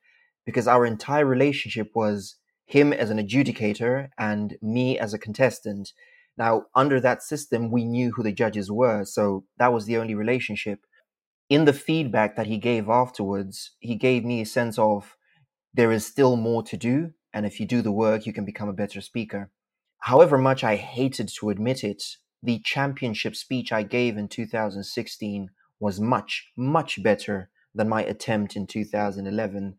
because 0.45 0.67
our 0.67 0.85
entire 0.85 1.25
relationship 1.25 1.91
was 1.95 2.37
him 2.67 2.93
as 2.93 3.11
an 3.11 3.19
adjudicator 3.19 4.09
and 4.19 4.57
me 4.61 4.99
as 4.99 5.15
a 5.15 5.19
contestant. 5.19 5.93
Now, 6.37 6.65
under 6.75 7.01
that 7.01 7.23
system, 7.23 7.71
we 7.71 7.85
knew 7.85 8.13
who 8.13 8.25
the 8.25 8.33
judges 8.33 8.71
were, 8.71 9.05
so 9.05 9.45
that 9.59 9.73
was 9.73 9.87
the 9.87 9.97
only 9.97 10.15
relationship. 10.15 10.81
In 11.49 11.65
the 11.65 11.73
feedback 11.73 12.35
that 12.35 12.49
he 12.49 12.59
gave 12.59 12.89
afterwards, 12.89 13.71
he 13.79 13.95
gave 13.95 14.25
me 14.25 14.41
a 14.41 14.47
sense 14.47 14.79
of 14.79 15.17
there 15.73 15.93
is 15.93 16.05
still 16.05 16.37
more 16.37 16.63
to 16.65 16.77
do 16.77 17.13
and 17.37 17.45
if 17.45 17.61
you 17.61 17.67
do 17.67 17.83
the 17.83 17.93
work, 17.93 18.25
you 18.25 18.33
can 18.33 18.47
become 18.47 18.71
a 18.71 18.73
better 18.73 19.03
speaker. 19.03 19.51
However 19.99 20.39
much 20.39 20.65
I 20.65 20.77
hated 20.77 21.29
to 21.39 21.51
admit 21.51 21.85
it, 21.85 22.03
the 22.43 22.61
championship 22.65 23.37
speech 23.37 23.73
I 23.73 23.83
gave 23.83 24.17
in 24.17 24.27
2016 24.27 25.51
was 25.79 26.01
much, 26.01 26.51
much 26.57 27.03
better 27.03 27.51
than 27.75 27.91
my 27.91 28.03
attempt 28.05 28.57
in 28.57 28.67
2011. 28.67 29.77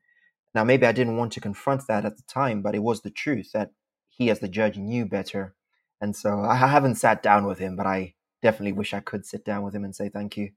Now, 0.53 0.63
maybe 0.63 0.85
I 0.85 0.91
didn't 0.91 1.17
want 1.17 1.33
to 1.33 1.41
confront 1.41 1.87
that 1.87 2.05
at 2.05 2.17
the 2.17 2.23
time, 2.31 2.61
but 2.61 2.75
it 2.75 2.83
was 2.83 3.01
the 3.01 3.09
truth 3.09 3.49
that 3.53 3.71
he, 4.07 4.29
as 4.29 4.37
the 4.39 4.47
judge, 4.47 4.77
knew 4.77 5.07
better. 5.07 5.55
And 5.99 6.15
so 6.15 6.41
I 6.41 6.57
haven't 6.57 6.95
sat 6.95 7.23
down 7.23 7.47
with 7.47 7.57
him, 7.57 7.75
but 7.75 7.87
I 7.87 8.13
definitely 8.43 8.73
wish 8.73 8.93
I 8.93 8.99
could 8.99 9.25
sit 9.25 9.43
down 9.43 9.63
with 9.63 9.73
him 9.73 9.83
and 9.83 9.95
say 9.95 10.09
thank 10.09 10.37
you. 10.37 10.51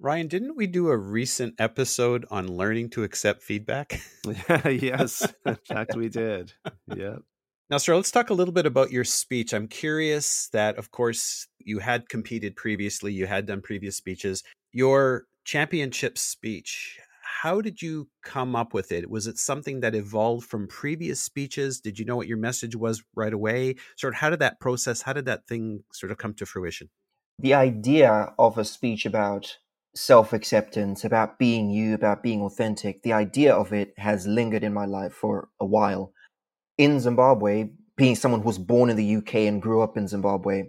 Ryan, 0.00 0.28
didn't 0.28 0.56
we 0.56 0.68
do 0.68 0.88
a 0.88 0.96
recent 0.96 1.54
episode 1.58 2.24
on 2.30 2.46
learning 2.46 2.90
to 2.90 3.02
accept 3.02 3.42
feedback? 3.42 4.00
yes, 4.64 5.26
in 5.44 5.58
fact, 5.68 5.96
we 5.96 6.08
did. 6.08 6.52
Yep. 6.94 7.22
Now, 7.68 7.78
sir, 7.78 7.96
let's 7.96 8.12
talk 8.12 8.30
a 8.30 8.34
little 8.34 8.54
bit 8.54 8.64
about 8.64 8.92
your 8.92 9.02
speech. 9.02 9.52
I'm 9.52 9.66
curious 9.66 10.48
that, 10.52 10.78
of 10.78 10.92
course, 10.92 11.48
you 11.58 11.80
had 11.80 12.08
competed 12.08 12.54
previously, 12.54 13.12
you 13.12 13.26
had 13.26 13.46
done 13.46 13.60
previous 13.60 13.96
speeches. 13.96 14.44
Your 14.72 15.24
championship 15.44 16.16
speech, 16.16 17.00
how 17.40 17.60
did 17.60 17.82
you 17.82 18.08
come 18.22 18.54
up 18.54 18.72
with 18.72 18.92
it? 18.92 19.10
Was 19.10 19.26
it 19.26 19.36
something 19.36 19.80
that 19.80 19.96
evolved 19.96 20.46
from 20.46 20.68
previous 20.68 21.20
speeches? 21.20 21.80
Did 21.80 21.98
you 21.98 22.04
know 22.04 22.16
what 22.16 22.28
your 22.28 22.38
message 22.38 22.76
was 22.76 23.02
right 23.16 23.32
away? 23.32 23.74
Sort 23.96 24.14
of 24.14 24.20
how 24.20 24.30
did 24.30 24.38
that 24.38 24.60
process, 24.60 25.02
how 25.02 25.12
did 25.12 25.24
that 25.24 25.48
thing 25.48 25.82
sort 25.92 26.12
of 26.12 26.18
come 26.18 26.34
to 26.34 26.46
fruition? 26.46 26.88
The 27.40 27.54
idea 27.54 28.32
of 28.38 28.58
a 28.58 28.64
speech 28.64 29.04
about 29.04 29.58
self 29.94 30.32
acceptance, 30.32 31.04
about 31.04 31.38
being 31.38 31.70
you, 31.70 31.94
about 31.94 32.22
being 32.22 32.42
authentic, 32.42 33.02
the 33.02 33.12
idea 33.12 33.54
of 33.54 33.72
it 33.72 33.94
has 33.98 34.26
lingered 34.26 34.64
in 34.64 34.72
my 34.72 34.84
life 34.84 35.12
for 35.12 35.48
a 35.60 35.66
while. 35.66 36.12
In 36.76 37.00
Zimbabwe, 37.00 37.70
being 37.96 38.14
someone 38.14 38.40
who 38.42 38.46
was 38.46 38.58
born 38.58 38.90
in 38.90 38.96
the 38.96 39.16
UK 39.16 39.34
and 39.34 39.60
grew 39.60 39.82
up 39.82 39.96
in 39.96 40.06
Zimbabwe, 40.06 40.64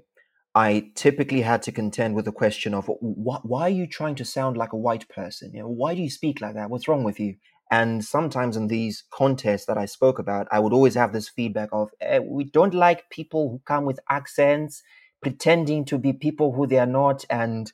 I 0.55 0.91
typically 0.95 1.41
had 1.41 1.61
to 1.63 1.71
contend 1.71 2.15
with 2.15 2.25
the 2.25 2.31
question 2.31 2.73
of 2.73 2.89
why 2.99 3.61
are 3.61 3.69
you 3.69 3.85
trying 3.85 4.15
to 4.15 4.25
sound 4.25 4.57
like 4.57 4.73
a 4.73 4.77
white 4.77 5.07
person? 5.07 5.51
You 5.53 5.61
know, 5.61 5.69
why 5.69 5.93
do 5.93 6.01
you 6.01 6.09
speak 6.09 6.41
like 6.41 6.55
that? 6.55 6.71
What's 6.71 6.87
wrong 6.87 7.03
with 7.03 7.19
you? 7.19 7.35
And 7.71 8.03
sometimes 8.03 8.57
in 8.57 8.67
these 8.67 9.03
contests 9.11 9.65
that 9.67 9.77
I 9.77 9.85
spoke 9.85 10.17
about, 10.17 10.47
I 10.51 10.59
would 10.59 10.73
always 10.73 10.95
have 10.95 11.13
this 11.13 11.29
feedback 11.29 11.69
of 11.71 11.91
eh, 12.01 12.17
we 12.19 12.45
don't 12.45 12.73
like 12.73 13.11
people 13.11 13.51
who 13.51 13.61
come 13.65 13.85
with 13.85 13.99
accents, 14.09 14.81
pretending 15.21 15.85
to 15.85 15.99
be 15.99 16.13
people 16.13 16.53
who 16.53 16.65
they 16.65 16.79
are 16.79 16.87
not, 16.87 17.25
and 17.29 17.71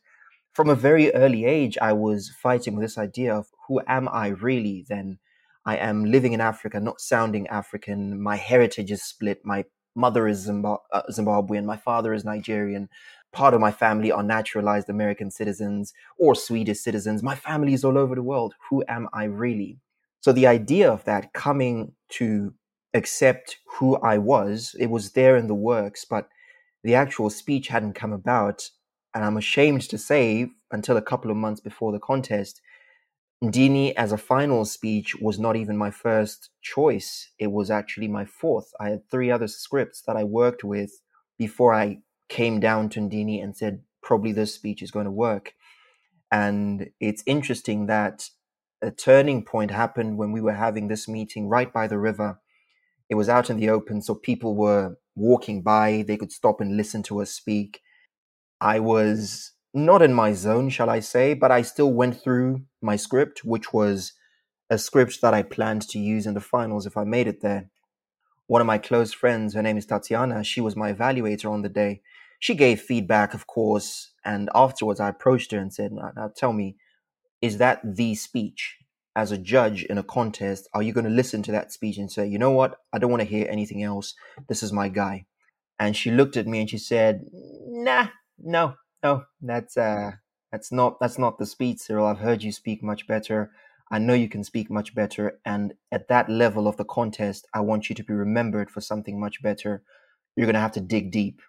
from 0.56 0.70
a 0.70 0.76
very 0.76 1.14
early 1.14 1.44
age, 1.44 1.78
I 1.82 1.92
was 1.92 2.30
fighting 2.30 2.76
with 2.76 2.84
this 2.84 2.98
idea 2.98 3.36
of 3.36 3.48
who 3.68 3.82
am 3.88 4.08
I 4.08 4.28
really? 4.28 4.86
Then 4.88 5.20
I 5.66 5.76
am 5.76 6.06
living 6.06 6.32
in 6.32 6.40
Africa, 6.40 6.80
not 6.80 7.02
sounding 7.02 7.46
African. 7.48 8.22
My 8.22 8.38
heritage 8.38 8.90
is 8.90 9.04
split. 9.04 9.42
My 9.44 9.66
mother 9.96 10.30
is 10.30 10.50
uh, 10.50 10.78
Zimbabwean. 11.12 11.66
My 11.66 11.76
father 11.76 12.14
is 12.14 12.24
Nigerian. 12.24 12.88
Part 13.34 13.54
of 13.54 13.60
my 13.60 13.72
family 13.72 14.14
are 14.14 14.24
naturalized 14.24 14.90
American 14.90 15.30
citizens 15.30 15.94
or 16.18 16.36
Swedish 16.36 16.80
citizens. 16.80 17.22
My 17.22 17.36
family 17.36 17.74
is 17.74 17.84
all 17.84 17.98
over 17.98 18.16
the 18.16 18.24
world. 18.24 18.54
Who 18.70 18.82
am 18.88 19.10
I 19.12 19.26
really? 19.26 19.80
So 20.22 20.32
the 20.32 20.48
idea 20.48 20.90
of 20.90 21.04
that 21.04 21.34
coming 21.34 21.92
to 22.12 22.54
accept 22.94 23.58
who 23.68 23.98
I 23.98 24.20
was, 24.20 24.74
it 24.80 24.88
was 24.88 25.12
there 25.12 25.36
in 25.36 25.48
the 25.48 25.54
works, 25.54 26.06
but 26.06 26.30
the 26.82 26.96
actual 26.96 27.30
speech 27.30 27.68
hadn't 27.68 27.94
come 27.94 28.14
about 28.14 28.70
and 29.16 29.24
I'm 29.24 29.38
ashamed 29.38 29.82
to 29.90 29.98
say, 29.98 30.50
until 30.72 30.98
a 30.98 31.02
couple 31.02 31.32
of 31.32 31.38
months 31.38 31.62
before 31.62 31.94
the 31.94 32.00
contest, 32.00 32.62
Ndini 33.44 33.94
as 33.96 34.12
a 34.12 34.18
final 34.18 34.66
speech 34.66 35.16
was 35.16 35.40
not 35.40 35.56
even 35.56 35.78
my 35.78 35.90
first 35.90 36.50
choice. 36.62 37.30
It 37.40 37.52
was 37.52 37.72
actually 37.72 38.10
my 38.10 38.26
fourth. 38.26 38.74
I 38.80 38.90
had 38.90 39.10
three 39.10 39.32
other 39.32 39.48
scripts 39.48 40.02
that 40.02 40.18
I 40.18 40.26
worked 40.26 40.64
with 40.64 41.02
before 41.38 41.74
I 41.74 42.00
came 42.28 42.60
down 42.60 42.90
to 42.90 43.00
Ndini 43.00 43.42
and 43.42 43.56
said, 43.56 43.84
probably 44.04 44.34
this 44.34 44.54
speech 44.54 44.82
is 44.82 44.92
going 44.92 45.06
to 45.06 45.12
work. 45.12 45.54
And 46.32 46.90
it's 47.00 47.24
interesting 47.26 47.86
that 47.86 48.30
a 48.82 48.92
turning 48.92 49.44
point 49.44 49.72
happened 49.72 50.18
when 50.18 50.32
we 50.32 50.42
were 50.42 50.54
having 50.54 50.88
this 50.88 51.08
meeting 51.08 51.48
right 51.48 51.72
by 51.72 51.88
the 51.88 51.98
river. 51.98 52.40
It 53.10 53.16
was 53.16 53.30
out 53.30 53.50
in 53.50 53.58
the 53.58 53.70
open, 53.70 54.02
so 54.02 54.16
people 54.16 54.56
were 54.56 54.98
walking 55.16 55.62
by, 55.62 56.04
they 56.08 56.18
could 56.18 56.32
stop 56.32 56.60
and 56.60 56.76
listen 56.76 57.04
to 57.04 57.22
us 57.22 57.32
speak. 57.32 57.82
I 58.62 58.80
was 58.80 59.52
not 59.74 60.02
in 60.02 60.14
my 60.14 60.34
zone, 60.34 60.70
shall 60.70 60.90
I 60.90 61.00
say, 61.02 61.34
but 61.34 61.52
I 61.52 61.62
still 61.62 61.92
went 61.92 62.22
through 62.22 62.62
my 62.82 62.96
script, 62.96 63.44
which 63.44 63.74
was 63.74 64.14
a 64.70 64.78
script 64.78 65.22
that 65.22 65.34
I 65.34 65.44
planned 65.44 65.84
to 65.90 66.00
use 66.00 66.26
in 66.26 66.34
the 66.34 66.42
finals 66.42 66.86
if 66.86 66.98
I 66.98 67.04
made 67.04 67.28
it 67.28 67.42
there. 67.42 67.70
One 68.48 68.62
of 68.62 68.68
my 68.68 68.78
close 68.78 69.12
friends, 69.12 69.54
her 69.54 69.62
name 69.62 69.78
is 69.78 69.86
Tatiana, 69.86 70.44
she 70.44 70.62
was 70.62 70.76
my 70.76 70.94
evaluator 70.94 71.52
on 71.52 71.62
the 71.62 71.70
day. 71.70 72.02
She 72.40 72.56
gave 72.56 72.82
feedback, 72.82 73.34
of 73.34 73.48
course, 73.48 74.12
and 74.24 74.50
afterwards 74.54 75.00
I 75.00 75.10
approached 75.10 75.52
her 75.52 75.60
and 75.60 75.74
said, 75.74 75.92
Now, 75.92 76.12
now 76.16 76.32
tell 76.36 76.54
me, 76.54 76.78
is 77.42 77.58
that 77.58 77.82
the 77.84 78.16
speech? 78.16 78.78
As 79.18 79.32
a 79.32 79.38
judge 79.38 79.84
in 79.84 79.98
a 79.98 80.04
contest, 80.04 80.68
are 80.74 80.84
you 80.84 80.92
going 80.92 81.06
to 81.06 81.10
listen 81.10 81.42
to 81.44 81.52
that 81.54 81.72
speech 81.72 81.98
and 81.98 82.12
say, 82.12 82.28
you 82.28 82.38
know 82.38 82.52
what, 82.52 82.80
I 82.92 82.98
don't 82.98 83.12
want 83.12 83.22
to 83.22 83.30
hear 83.30 83.48
anything 83.50 83.82
else. 83.82 84.14
This 84.50 84.62
is 84.62 84.74
my 84.74 84.90
guy. 84.90 85.26
And 85.80 85.96
she 85.96 86.12
looked 86.12 86.36
at 86.36 86.48
me 86.48 86.60
and 86.60 86.70
she 86.70 86.78
said, 86.78 87.22
nah, 87.32 88.08
no, 88.40 88.76
no, 89.04 89.26
that's 89.42 89.78
uh, 89.78 90.12
that's 90.52 90.72
not 90.72 91.00
that's 91.00 91.18
not 91.18 91.38
the 91.38 91.46
speed, 91.46 91.80
Cyril. 91.80 92.08
I've 92.08 92.20
heard 92.20 92.44
you 92.44 92.52
speak 92.52 92.84
much 92.84 93.08
better. 93.08 93.52
I 93.92 94.00
know 94.00 94.14
you 94.14 94.30
can 94.30 94.44
speak 94.44 94.70
much 94.72 94.96
better, 94.96 95.40
and 95.46 95.74
at 95.92 96.08
that 96.08 96.30
level 96.30 96.68
of 96.68 96.78
the 96.78 96.86
contest, 96.86 97.48
I 97.54 97.62
want 97.62 97.90
you 97.90 97.96
to 97.96 98.04
be 98.04 98.14
remembered 98.14 98.72
for 98.72 98.82
something 98.82 99.20
much 99.20 99.42
better. 99.42 99.84
You're 100.36 100.48
gonna 100.48 100.60
have 100.60 100.74
to 100.74 100.82
dig 100.82 101.12
deep. 101.12 101.42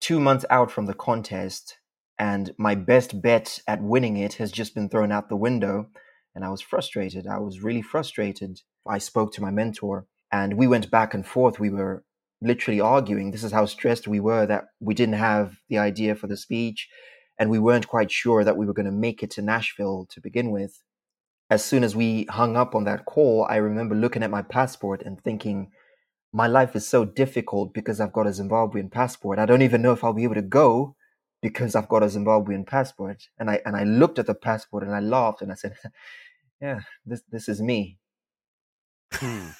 Two 0.00 0.20
months 0.20 0.46
out 0.50 0.70
from 0.70 0.86
the 0.86 0.94
contest, 0.94 1.78
and 2.18 2.52
my 2.58 2.74
best 2.74 3.20
bet 3.22 3.60
at 3.68 3.82
winning 3.82 4.16
it 4.16 4.34
has 4.34 4.50
just 4.52 4.74
been 4.74 4.88
thrown 4.88 5.12
out 5.12 5.28
the 5.28 5.36
window, 5.36 5.88
and 6.34 6.44
I 6.44 6.50
was 6.50 6.60
frustrated. 6.62 7.26
I 7.26 7.38
was 7.38 7.62
really 7.62 7.82
frustrated. 7.82 8.60
I 8.88 8.98
spoke 8.98 9.32
to 9.34 9.42
my 9.42 9.50
mentor, 9.50 10.06
and 10.32 10.54
we 10.56 10.66
went 10.66 10.90
back 10.90 11.14
and 11.14 11.26
forth. 11.26 11.60
We 11.60 11.70
were 11.70 12.04
literally 12.42 12.80
arguing. 12.80 13.30
This 13.30 13.44
is 13.44 13.52
how 13.52 13.66
stressed 13.66 14.08
we 14.08 14.20
were 14.20 14.46
that 14.46 14.68
we 14.80 14.94
didn't 14.94 15.14
have 15.14 15.56
the 15.68 15.78
idea 15.78 16.14
for 16.14 16.26
the 16.26 16.36
speech 16.36 16.88
and 17.38 17.50
we 17.50 17.58
weren't 17.58 17.88
quite 17.88 18.10
sure 18.10 18.44
that 18.44 18.56
we 18.56 18.66
were 18.66 18.74
going 18.74 18.86
to 18.86 18.92
make 18.92 19.22
it 19.22 19.30
to 19.32 19.42
Nashville 19.42 20.06
to 20.10 20.20
begin 20.20 20.50
with. 20.50 20.82
As 21.48 21.64
soon 21.64 21.82
as 21.82 21.96
we 21.96 22.26
hung 22.30 22.56
up 22.56 22.74
on 22.74 22.84
that 22.84 23.06
call, 23.06 23.46
I 23.48 23.56
remember 23.56 23.94
looking 23.94 24.22
at 24.22 24.30
my 24.30 24.42
passport 24.42 25.02
and 25.02 25.20
thinking, 25.20 25.72
my 26.32 26.46
life 26.46 26.76
is 26.76 26.86
so 26.86 27.04
difficult 27.04 27.74
because 27.74 28.00
I've 28.00 28.12
got 28.12 28.26
a 28.26 28.30
Zimbabwean 28.30 28.90
passport. 28.90 29.38
I 29.38 29.46
don't 29.46 29.62
even 29.62 29.82
know 29.82 29.92
if 29.92 30.04
I'll 30.04 30.12
be 30.12 30.24
able 30.24 30.36
to 30.36 30.42
go 30.42 30.94
because 31.42 31.74
I've 31.74 31.88
got 31.88 32.02
a 32.02 32.06
Zimbabwean 32.06 32.66
passport. 32.66 33.28
And 33.38 33.50
I 33.50 33.60
and 33.64 33.76
I 33.76 33.84
looked 33.84 34.18
at 34.18 34.26
the 34.26 34.34
passport 34.34 34.84
and 34.84 34.94
I 34.94 35.00
laughed 35.00 35.42
and 35.42 35.50
I 35.50 35.54
said, 35.56 35.74
Yeah, 36.60 36.80
this 37.04 37.22
this 37.30 37.48
is 37.48 37.60
me. 37.60 37.98
Hmm. 39.12 39.48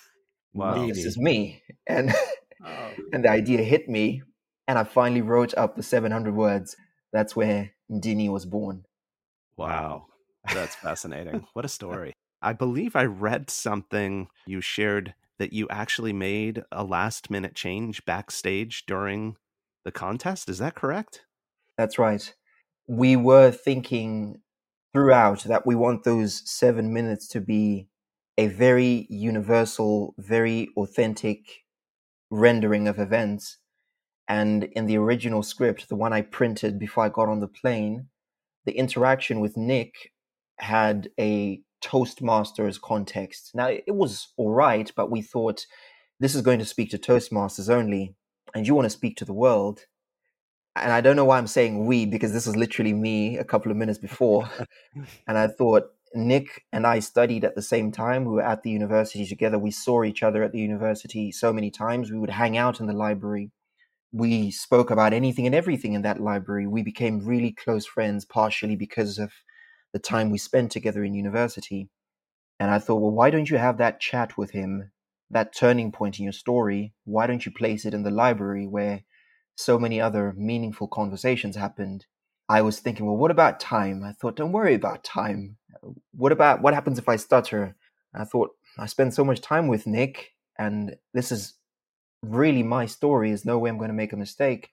Wow. 0.52 0.88
This 0.88 1.04
is 1.04 1.16
me. 1.16 1.62
And 1.86 2.12
oh. 2.64 2.90
and 3.12 3.24
the 3.24 3.30
idea 3.30 3.62
hit 3.62 3.88
me 3.88 4.22
and 4.68 4.78
I 4.78 4.84
finally 4.84 5.22
wrote 5.22 5.52
up 5.56 5.76
the 5.76 5.82
700 5.82 6.34
words. 6.34 6.76
That's 7.12 7.34
where 7.34 7.72
Ndini 7.90 8.30
was 8.30 8.46
born. 8.46 8.84
Wow. 9.56 10.06
That's 10.54 10.74
fascinating. 10.76 11.46
what 11.54 11.64
a 11.64 11.68
story. 11.68 12.12
I 12.42 12.52
believe 12.52 12.96
I 12.96 13.04
read 13.04 13.50
something 13.50 14.28
you 14.46 14.60
shared 14.60 15.14
that 15.38 15.52
you 15.52 15.66
actually 15.70 16.12
made 16.12 16.62
a 16.70 16.84
last 16.84 17.30
minute 17.30 17.54
change 17.54 18.04
backstage 18.04 18.84
during 18.86 19.36
the 19.84 19.92
contest. 19.92 20.48
Is 20.48 20.58
that 20.58 20.74
correct? 20.74 21.22
That's 21.76 21.98
right. 21.98 22.32
We 22.86 23.16
were 23.16 23.50
thinking 23.50 24.40
throughout 24.92 25.44
that 25.44 25.66
we 25.66 25.74
want 25.74 26.04
those 26.04 26.42
seven 26.44 26.92
minutes 26.92 27.26
to 27.28 27.40
be 27.40 27.88
a 28.38 28.46
very 28.46 29.06
universal, 29.10 30.14
very 30.18 30.68
authentic 30.76 31.64
rendering 32.30 32.88
of 32.88 32.98
events. 32.98 33.58
And 34.28 34.64
in 34.64 34.86
the 34.86 34.96
original 34.96 35.42
script, 35.42 35.88
the 35.88 35.96
one 35.96 36.12
I 36.12 36.22
printed 36.22 36.78
before 36.78 37.04
I 37.04 37.08
got 37.08 37.28
on 37.28 37.40
the 37.40 37.48
plane, 37.48 38.06
the 38.64 38.72
interaction 38.72 39.40
with 39.40 39.56
Nick 39.56 40.12
had 40.58 41.10
a 41.18 41.60
Toastmasters 41.82 42.80
context. 42.80 43.52
Now, 43.54 43.68
it 43.68 43.94
was 43.94 44.28
all 44.36 44.50
right, 44.50 44.90
but 44.94 45.10
we 45.10 45.22
thought 45.22 45.66
this 46.20 46.34
is 46.34 46.42
going 46.42 46.58
to 46.58 46.64
speak 46.64 46.90
to 46.90 46.98
Toastmasters 46.98 47.70
only, 47.70 48.14
and 48.54 48.66
you 48.66 48.74
want 48.74 48.86
to 48.86 48.90
speak 48.90 49.16
to 49.16 49.24
the 49.24 49.32
world. 49.32 49.86
And 50.76 50.92
I 50.92 51.00
don't 51.00 51.16
know 51.16 51.24
why 51.24 51.38
I'm 51.38 51.46
saying 51.46 51.86
we, 51.86 52.06
because 52.06 52.32
this 52.32 52.46
was 52.46 52.56
literally 52.56 52.92
me 52.92 53.38
a 53.38 53.44
couple 53.44 53.72
of 53.72 53.76
minutes 53.76 53.98
before. 53.98 54.48
and 55.26 55.36
I 55.36 55.48
thought, 55.48 55.84
Nick 56.14 56.64
and 56.72 56.86
I 56.86 56.98
studied 57.00 57.44
at 57.44 57.54
the 57.54 57.62
same 57.62 57.92
time. 57.92 58.24
We 58.24 58.32
were 58.32 58.42
at 58.42 58.62
the 58.62 58.70
university 58.70 59.26
together. 59.26 59.58
We 59.58 59.70
saw 59.70 60.04
each 60.04 60.22
other 60.22 60.42
at 60.42 60.52
the 60.52 60.58
university 60.60 61.30
so 61.32 61.52
many 61.52 61.70
times. 61.70 62.10
We 62.10 62.18
would 62.18 62.30
hang 62.30 62.56
out 62.56 62.80
in 62.80 62.86
the 62.86 62.92
library. 62.92 63.52
We 64.12 64.50
spoke 64.50 64.90
about 64.90 65.12
anything 65.12 65.46
and 65.46 65.54
everything 65.54 65.92
in 65.94 66.02
that 66.02 66.20
library. 66.20 66.66
We 66.66 66.82
became 66.82 67.26
really 67.26 67.52
close 67.52 67.86
friends, 67.86 68.24
partially 68.24 68.76
because 68.76 69.18
of 69.18 69.32
the 69.92 70.00
time 70.00 70.30
we 70.30 70.38
spent 70.38 70.72
together 70.72 71.04
in 71.04 71.14
university. 71.14 71.90
And 72.60 72.70
I 72.70 72.78
thought, 72.78 73.00
well, 73.00 73.12
why 73.12 73.30
don't 73.30 73.50
you 73.50 73.58
have 73.58 73.78
that 73.78 74.00
chat 74.00 74.38
with 74.38 74.52
him, 74.52 74.92
that 75.30 75.54
turning 75.54 75.92
point 75.92 76.18
in 76.18 76.24
your 76.24 76.32
story? 76.32 76.94
Why 77.04 77.26
don't 77.26 77.46
you 77.46 77.52
place 77.52 77.84
it 77.84 77.94
in 77.94 78.02
the 78.04 78.10
library 78.10 78.66
where 78.66 79.02
so 79.56 79.78
many 79.78 80.00
other 80.00 80.34
meaningful 80.36 80.88
conversations 80.88 81.56
happened? 81.56 82.06
I 82.50 82.62
was 82.62 82.80
thinking, 82.80 83.06
well, 83.06 83.16
what 83.16 83.30
about 83.30 83.60
time? 83.60 84.02
I 84.02 84.10
thought, 84.10 84.34
don't 84.34 84.50
worry 84.50 84.74
about 84.74 85.04
time. 85.04 85.56
What 86.10 86.32
about 86.32 86.62
what 86.62 86.74
happens 86.74 86.98
if 86.98 87.08
I 87.08 87.14
stutter? 87.14 87.76
I 88.12 88.24
thought, 88.24 88.50
I 88.76 88.86
spend 88.86 89.14
so 89.14 89.24
much 89.24 89.40
time 89.40 89.68
with 89.68 89.86
Nick, 89.86 90.32
and 90.58 90.96
this 91.14 91.30
is 91.30 91.54
really 92.22 92.64
my 92.64 92.86
story. 92.86 93.28
There's 93.28 93.44
no 93.44 93.56
way 93.56 93.70
I'm 93.70 93.78
going 93.78 93.86
to 93.86 93.94
make 93.94 94.12
a 94.12 94.16
mistake. 94.16 94.70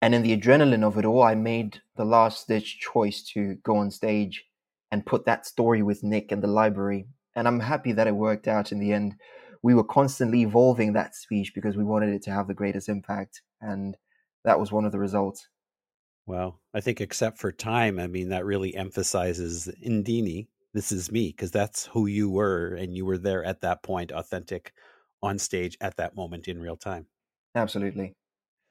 And 0.00 0.14
in 0.14 0.22
the 0.22 0.36
adrenaline 0.36 0.84
of 0.84 0.96
it 0.96 1.04
all, 1.04 1.24
I 1.24 1.34
made 1.34 1.80
the 1.96 2.04
last 2.04 2.46
ditch 2.46 2.78
choice 2.78 3.24
to 3.34 3.56
go 3.64 3.78
on 3.78 3.90
stage 3.90 4.44
and 4.92 5.04
put 5.04 5.24
that 5.24 5.44
story 5.44 5.82
with 5.82 6.04
Nick 6.04 6.30
in 6.30 6.40
the 6.40 6.46
library. 6.46 7.08
And 7.34 7.48
I'm 7.48 7.58
happy 7.58 7.90
that 7.90 8.06
it 8.06 8.14
worked 8.14 8.46
out 8.46 8.70
in 8.70 8.78
the 8.78 8.92
end. 8.92 9.16
We 9.60 9.74
were 9.74 9.82
constantly 9.82 10.42
evolving 10.42 10.92
that 10.92 11.16
speech 11.16 11.52
because 11.52 11.76
we 11.76 11.82
wanted 11.82 12.14
it 12.14 12.22
to 12.22 12.30
have 12.30 12.46
the 12.46 12.54
greatest 12.54 12.88
impact. 12.88 13.42
And 13.60 13.96
that 14.44 14.60
was 14.60 14.70
one 14.70 14.84
of 14.84 14.92
the 14.92 15.00
results. 15.00 15.48
Well, 16.26 16.60
I 16.72 16.80
think 16.80 17.00
except 17.00 17.38
for 17.38 17.50
time, 17.50 17.98
I 17.98 18.06
mean, 18.06 18.28
that 18.28 18.44
really 18.44 18.74
emphasizes 18.74 19.68
Ndini, 19.84 20.46
this 20.72 20.92
is 20.92 21.10
me, 21.10 21.28
because 21.28 21.50
that's 21.50 21.86
who 21.86 22.06
you 22.06 22.30
were. 22.30 22.74
And 22.74 22.94
you 22.94 23.04
were 23.04 23.18
there 23.18 23.44
at 23.44 23.60
that 23.62 23.82
point, 23.82 24.12
authentic 24.12 24.72
on 25.22 25.38
stage 25.38 25.76
at 25.80 25.96
that 25.96 26.16
moment 26.16 26.48
in 26.48 26.60
real 26.60 26.76
time. 26.76 27.06
Absolutely. 27.54 28.14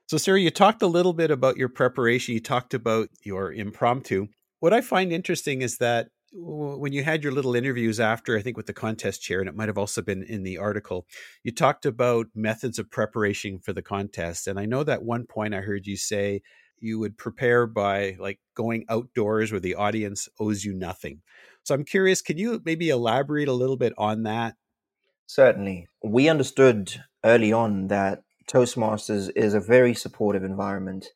So, 0.08 0.18
Sarah, 0.18 0.40
you 0.40 0.50
talked 0.50 0.82
a 0.82 0.88
little 0.88 1.14
bit 1.14 1.32
about 1.32 1.58
your 1.58 1.70
preparation. 1.70 2.34
You 2.34 2.42
talked 2.42 2.74
about 2.74 3.10
your 3.24 3.54
impromptu. 3.54 4.28
What 4.60 4.74
I 4.74 4.82
find 4.82 5.12
interesting 5.12 5.62
is 5.62 5.78
that 5.78 6.08
when 6.34 6.94
you 6.94 7.04
had 7.04 7.24
your 7.24 7.34
little 7.34 7.56
interviews 7.56 8.00
after, 8.00 8.38
I 8.38 8.42
think 8.42 8.56
with 8.58 8.66
the 8.66 8.74
contest 8.74 9.22
chair, 9.22 9.40
and 9.40 9.50
it 9.50 9.56
might 9.56 9.68
have 9.68 9.78
also 9.78 10.02
been 10.02 10.24
in 10.24 10.44
the 10.44 10.58
article, 10.58 11.06
you 11.44 11.52
talked 11.52 11.86
about 11.86 12.28
methods 12.34 12.80
of 12.80 12.90
preparation 12.90 13.60
for 13.60 13.74
the 13.74 13.82
contest. 13.82 14.48
And 14.48 14.60
I 14.60 14.66
know 14.66 14.84
that 14.84 15.04
one 15.04 15.26
point 15.26 15.54
I 15.54 15.60
heard 15.60 15.88
you 15.88 15.98
say 15.98 16.42
you 16.82 17.00
would 17.00 17.18
prepare 17.18 17.68
by 17.68 18.18
like 18.20 18.40
going 18.56 18.86
outdoors 18.90 19.52
where 19.52 19.62
the 19.62 19.76
audience 19.76 20.28
owes 20.40 20.66
you 20.66 20.74
nothing. 20.74 21.22
So 21.64 21.76
I'm 21.76 21.86
curious, 21.86 22.22
can 22.22 22.38
you 22.38 22.62
maybe 22.66 22.90
elaborate 22.90 23.48
a 23.48 23.54
little 23.54 23.78
bit 23.78 23.94
on 23.98 24.24
that? 24.24 24.56
Certainly. 25.28 25.88
We 26.04 26.28
understood 26.28 27.04
early 27.24 27.54
on 27.54 27.88
that 27.88 28.24
Toastmasters 28.48 29.32
is 29.36 29.54
a 29.54 29.60
very 29.60 29.94
supportive 29.94 30.44
environment. 30.44 31.08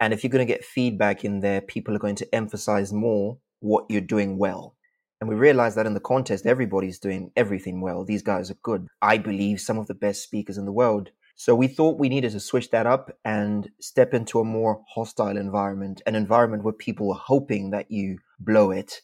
And 0.00 0.12
if 0.12 0.22
you're 0.22 0.30
going 0.30 0.46
to 0.46 0.52
get 0.52 0.64
feedback 0.64 1.24
in 1.24 1.40
there, 1.40 1.60
people 1.60 1.94
are 1.94 2.00
going 2.00 2.16
to 2.16 2.34
emphasize 2.34 2.92
more 2.92 3.38
what 3.60 3.84
you're 3.88 4.00
doing 4.00 4.38
well. 4.38 4.74
And 5.20 5.28
we 5.28 5.36
realized 5.36 5.76
that 5.76 5.86
in 5.86 5.94
the 5.94 6.00
contest, 6.00 6.46
everybody's 6.46 6.98
doing 6.98 7.30
everything 7.36 7.80
well. 7.80 8.04
These 8.04 8.22
guys 8.22 8.50
are 8.50 8.56
good. 8.62 8.88
I 9.00 9.18
believe 9.18 9.60
some 9.60 9.78
of 9.78 9.86
the 9.86 9.94
best 9.94 10.22
speakers 10.22 10.58
in 10.58 10.64
the 10.64 10.72
world. 10.72 11.10
So 11.34 11.54
we 11.54 11.66
thought 11.66 11.98
we 11.98 12.08
needed 12.08 12.32
to 12.32 12.40
switch 12.40 12.70
that 12.70 12.86
up 12.86 13.10
and 13.24 13.70
step 13.80 14.14
into 14.14 14.40
a 14.40 14.44
more 14.44 14.84
hostile 14.94 15.36
environment, 15.36 16.02
an 16.06 16.14
environment 16.14 16.62
where 16.62 16.72
people 16.72 17.08
were 17.08 17.14
hoping 17.14 17.70
that 17.70 17.90
you 17.90 18.18
blow 18.38 18.70
it 18.70 19.00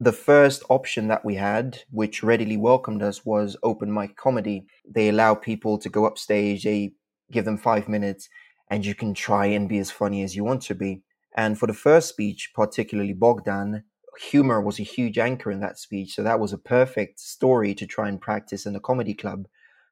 the 0.00 0.12
first 0.12 0.62
option 0.68 1.08
that 1.08 1.24
we 1.24 1.34
had, 1.34 1.80
which 1.90 2.22
readily 2.22 2.56
welcomed 2.56 3.02
us, 3.02 3.24
was 3.24 3.56
open 3.62 3.92
mic 3.92 4.16
comedy. 4.16 4.66
They 4.88 5.08
allow 5.08 5.34
people 5.34 5.78
to 5.78 5.88
go 5.88 6.06
upstage, 6.06 6.62
they 6.62 6.92
give 7.32 7.44
them 7.44 7.58
five 7.58 7.88
minutes, 7.88 8.28
and 8.70 8.86
you 8.86 8.94
can 8.94 9.12
try 9.12 9.46
and 9.46 9.68
be 9.68 9.78
as 9.78 9.90
funny 9.90 10.22
as 10.22 10.36
you 10.36 10.44
want 10.44 10.62
to 10.62 10.74
be. 10.74 11.02
And 11.36 11.58
for 11.58 11.66
the 11.66 11.74
first 11.74 12.08
speech, 12.08 12.52
particularly 12.54 13.12
Bogdan, 13.12 13.82
humor 14.20 14.60
was 14.60 14.78
a 14.78 14.84
huge 14.84 15.18
anchor 15.18 15.50
in 15.50 15.60
that 15.60 15.78
speech. 15.78 16.14
So 16.14 16.22
that 16.22 16.40
was 16.40 16.52
a 16.52 16.58
perfect 16.58 17.18
story 17.18 17.74
to 17.74 17.86
try 17.86 18.08
and 18.08 18.20
practice 18.20 18.66
in 18.66 18.76
a 18.76 18.80
comedy 18.80 19.14
club. 19.14 19.46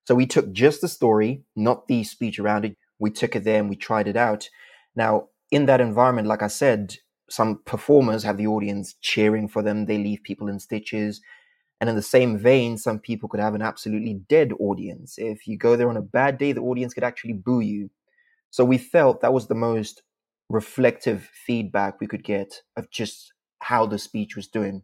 So 0.07 0.15
we 0.15 0.27
took 0.27 0.53
just 0.53 0.81
the 0.81 0.89
story, 0.89 1.43
not 1.57 1.89
the 1.89 2.05
speech 2.05 2.39
around 2.39 2.65
it. 2.65 2.77
We 3.01 3.11
took 3.11 3.35
it 3.35 3.43
there 3.43 3.59
and 3.59 3.69
we 3.69 3.75
tried 3.75 4.07
it 4.07 4.17
out. 4.17 4.49
Now, 4.95 5.29
in 5.51 5.67
that 5.67 5.81
environment, 5.81 6.29
like 6.29 6.43
I 6.43 6.47
said, 6.47 6.95
some 7.29 7.61
performers 7.65 8.23
have 8.23 8.37
the 8.37 8.47
audience 8.47 8.95
cheering 9.01 9.49
for 9.49 9.63
them. 9.63 9.87
They 9.87 9.99
leave 9.99 10.23
people 10.23 10.47
in 10.49 10.61
stitches. 10.61 11.21
And 11.81 11.91
in 11.91 11.97
the 11.97 12.03
same 12.03 12.39
vein, 12.39 12.79
some 12.79 13.01
people 13.01 13.29
could 13.29 13.41
have 13.41 13.57
an 13.57 13.63
absolutely 13.63 14.15
dead 14.29 14.53
audience. 14.61 15.17
If 15.19 15.49
you 15.49 15.59
go 15.59 15.75
there 15.75 15.89
on 15.89 15.97
a 15.97 16.03
bad 16.03 16.39
day, 16.39 16.53
the 16.53 16.63
audience 16.63 16.95
could 16.95 17.05
actually 17.05 17.35
boo 17.35 17.61
you. 17.61 17.91
So 18.51 18.65
we 18.65 18.79
felt 18.79 19.21
that 19.21 19.35
was 19.35 19.49
the 19.49 19.57
most 19.57 20.03
reflective 20.49 21.29
feedback 21.33 22.01
we 22.01 22.07
could 22.07 22.23
get 22.23 22.63
of 22.77 22.91
just 22.93 23.33
how 23.59 23.87
the 23.87 23.99
speech 23.99 24.37
was 24.37 24.47
doing. 24.47 24.83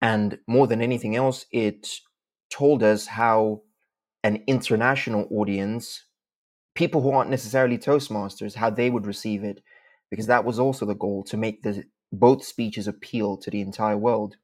And 0.00 0.38
more 0.46 0.66
than 0.66 0.80
anything 0.80 1.16
else, 1.16 1.44
it 1.52 1.86
told 2.50 2.82
us 2.82 3.06
how 3.06 3.60
an 4.24 4.42
international 4.46 5.28
audience, 5.30 6.04
people 6.74 7.00
who 7.00 7.10
aren't 7.10 7.30
necessarily 7.30 7.78
Toastmasters, 7.78 8.54
how 8.54 8.70
they 8.70 8.90
would 8.90 9.06
receive 9.06 9.44
it 9.44 9.62
because 10.10 10.26
that 10.26 10.44
was 10.44 10.58
also 10.58 10.86
the 10.86 10.94
goal 10.94 11.22
to 11.24 11.36
make 11.36 11.62
the 11.62 11.84
both 12.12 12.44
speeches 12.44 12.88
appeal 12.88 13.36
to 13.36 13.50
the 13.50 13.60
entire 13.60 13.96
world. 13.96 14.36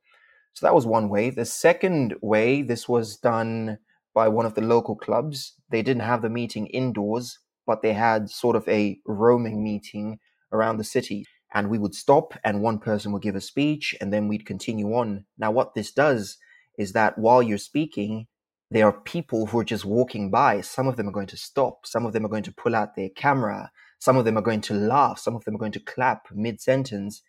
So 0.52 0.66
that 0.66 0.74
was 0.74 0.86
one 0.86 1.08
way. 1.08 1.30
The 1.30 1.44
second 1.44 2.14
way, 2.20 2.62
this 2.62 2.88
was 2.88 3.16
done 3.16 3.78
by 4.14 4.28
one 4.28 4.46
of 4.46 4.54
the 4.54 4.60
local 4.60 4.94
clubs. 4.94 5.54
They 5.70 5.82
didn't 5.82 6.02
have 6.02 6.22
the 6.22 6.28
meeting 6.28 6.66
indoors, 6.68 7.38
but 7.66 7.82
they 7.82 7.92
had 7.92 8.30
sort 8.30 8.54
of 8.54 8.68
a 8.68 8.98
roaming 9.06 9.64
meeting 9.64 10.18
around 10.52 10.76
the 10.76 10.84
city. 10.84 11.24
And 11.52 11.70
we 11.70 11.78
would 11.78 11.94
stop, 11.94 12.34
and 12.44 12.62
one 12.62 12.78
person 12.78 13.12
would 13.12 13.22
give 13.22 13.36
a 13.36 13.40
speech, 13.40 13.94
and 14.00 14.12
then 14.12 14.28
we'd 14.28 14.46
continue 14.46 14.92
on. 14.94 15.24
Now, 15.38 15.50
what 15.50 15.74
this 15.74 15.92
does 15.92 16.36
is 16.78 16.92
that 16.92 17.16
while 17.18 17.42
you're 17.42 17.58
speaking, 17.58 18.26
there 18.74 18.88
are 18.88 18.92
people 18.92 19.46
who 19.46 19.60
are 19.60 19.64
just 19.64 19.84
walking 19.84 20.32
by. 20.32 20.60
Some 20.60 20.88
of 20.88 20.96
them 20.96 21.08
are 21.08 21.12
going 21.12 21.28
to 21.28 21.36
stop. 21.36 21.86
Some 21.86 22.04
of 22.04 22.12
them 22.12 22.26
are 22.26 22.28
going 22.28 22.42
to 22.42 22.52
pull 22.52 22.74
out 22.74 22.96
their 22.96 23.08
camera. 23.08 23.70
Some 24.00 24.16
of 24.16 24.24
them 24.24 24.36
are 24.36 24.42
going 24.42 24.62
to 24.62 24.74
laugh. 24.74 25.20
Some 25.20 25.36
of 25.36 25.44
them 25.44 25.54
are 25.54 25.58
going 25.58 25.70
to 25.72 25.80
clap 25.80 26.26
mid 26.32 26.60
sentence. 26.60 27.22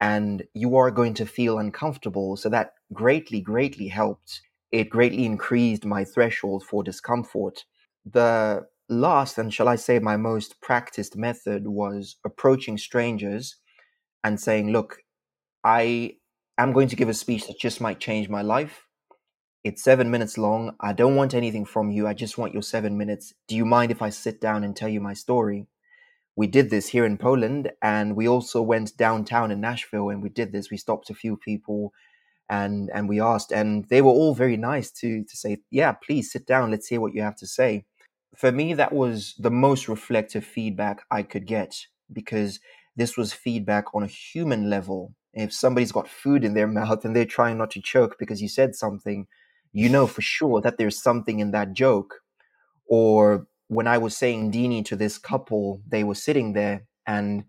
And 0.00 0.44
you 0.54 0.76
are 0.78 0.90
going 0.90 1.12
to 1.14 1.26
feel 1.26 1.58
uncomfortable. 1.58 2.38
So 2.38 2.48
that 2.48 2.72
greatly, 2.90 3.42
greatly 3.42 3.88
helped. 3.88 4.40
It 4.72 4.88
greatly 4.88 5.26
increased 5.26 5.84
my 5.84 6.04
threshold 6.04 6.64
for 6.64 6.82
discomfort. 6.82 7.66
The 8.10 8.66
last, 8.88 9.36
and 9.36 9.52
shall 9.52 9.68
I 9.68 9.76
say, 9.76 9.98
my 9.98 10.16
most 10.16 10.58
practiced 10.62 11.16
method 11.18 11.68
was 11.68 12.16
approaching 12.24 12.78
strangers 12.78 13.56
and 14.24 14.40
saying, 14.40 14.72
Look, 14.72 15.02
I 15.62 16.14
am 16.56 16.72
going 16.72 16.88
to 16.88 16.96
give 16.96 17.10
a 17.10 17.14
speech 17.14 17.46
that 17.46 17.60
just 17.60 17.78
might 17.78 18.00
change 18.00 18.30
my 18.30 18.40
life. 18.40 18.87
It's 19.64 19.82
seven 19.82 20.10
minutes 20.10 20.38
long. 20.38 20.74
I 20.80 20.92
don't 20.92 21.16
want 21.16 21.34
anything 21.34 21.64
from 21.64 21.90
you. 21.90 22.06
I 22.06 22.14
just 22.14 22.38
want 22.38 22.52
your 22.52 22.62
seven 22.62 22.96
minutes. 22.96 23.34
Do 23.48 23.56
you 23.56 23.64
mind 23.64 23.90
if 23.90 24.02
I 24.02 24.10
sit 24.10 24.40
down 24.40 24.64
and 24.64 24.74
tell 24.74 24.88
you 24.88 25.00
my 25.00 25.14
story? 25.14 25.66
we 26.38 26.46
did 26.46 26.70
this 26.70 26.86
here 26.86 27.04
in 27.04 27.18
Poland, 27.18 27.72
and 27.82 28.14
we 28.14 28.28
also 28.28 28.62
went 28.62 28.96
downtown 28.96 29.50
in 29.50 29.60
Nashville, 29.60 30.08
and 30.08 30.22
we 30.22 30.28
did 30.28 30.52
this. 30.52 30.70
We 30.70 30.76
stopped 30.76 31.10
a 31.10 31.14
few 31.14 31.36
people, 31.36 31.92
and 32.48 32.90
and 32.94 33.08
we 33.08 33.20
asked, 33.20 33.50
and 33.50 33.84
they 33.88 34.00
were 34.02 34.12
all 34.12 34.36
very 34.36 34.56
nice 34.56 34.92
to 35.00 35.24
to 35.24 35.36
say, 35.36 35.58
yeah, 35.72 35.90
please 35.92 36.30
sit 36.30 36.46
down, 36.46 36.70
let's 36.70 36.86
hear 36.86 37.00
what 37.00 37.12
you 37.12 37.22
have 37.22 37.34
to 37.38 37.46
say. 37.48 37.86
For 38.36 38.52
me, 38.52 38.72
that 38.74 38.92
was 38.92 39.34
the 39.36 39.50
most 39.50 39.88
reflective 39.88 40.44
feedback 40.44 41.02
I 41.10 41.24
could 41.24 41.44
get 41.44 41.88
because 42.12 42.60
this 42.94 43.16
was 43.16 43.32
feedback 43.32 43.86
on 43.92 44.04
a 44.04 44.06
human 44.06 44.70
level. 44.70 45.14
If 45.34 45.52
somebody's 45.52 45.92
got 45.92 46.08
food 46.08 46.44
in 46.44 46.54
their 46.54 46.68
mouth 46.80 47.04
and 47.04 47.16
they're 47.16 47.24
trying 47.24 47.58
not 47.58 47.72
to 47.72 47.82
choke 47.82 48.14
because 48.16 48.40
you 48.40 48.48
said 48.48 48.76
something, 48.76 49.26
you 49.72 49.88
know 49.88 50.06
for 50.06 50.22
sure 50.22 50.60
that 50.60 50.78
there's 50.78 51.02
something 51.02 51.40
in 51.40 51.50
that 51.52 51.72
joke. 51.72 52.20
Or 52.86 53.46
when 53.68 53.86
I 53.86 53.98
was 53.98 54.16
saying 54.16 54.50
Ndini 54.50 54.84
to 54.86 54.96
this 54.96 55.18
couple, 55.18 55.82
they 55.86 56.04
were 56.04 56.14
sitting 56.14 56.52
there 56.52 56.86
and 57.06 57.44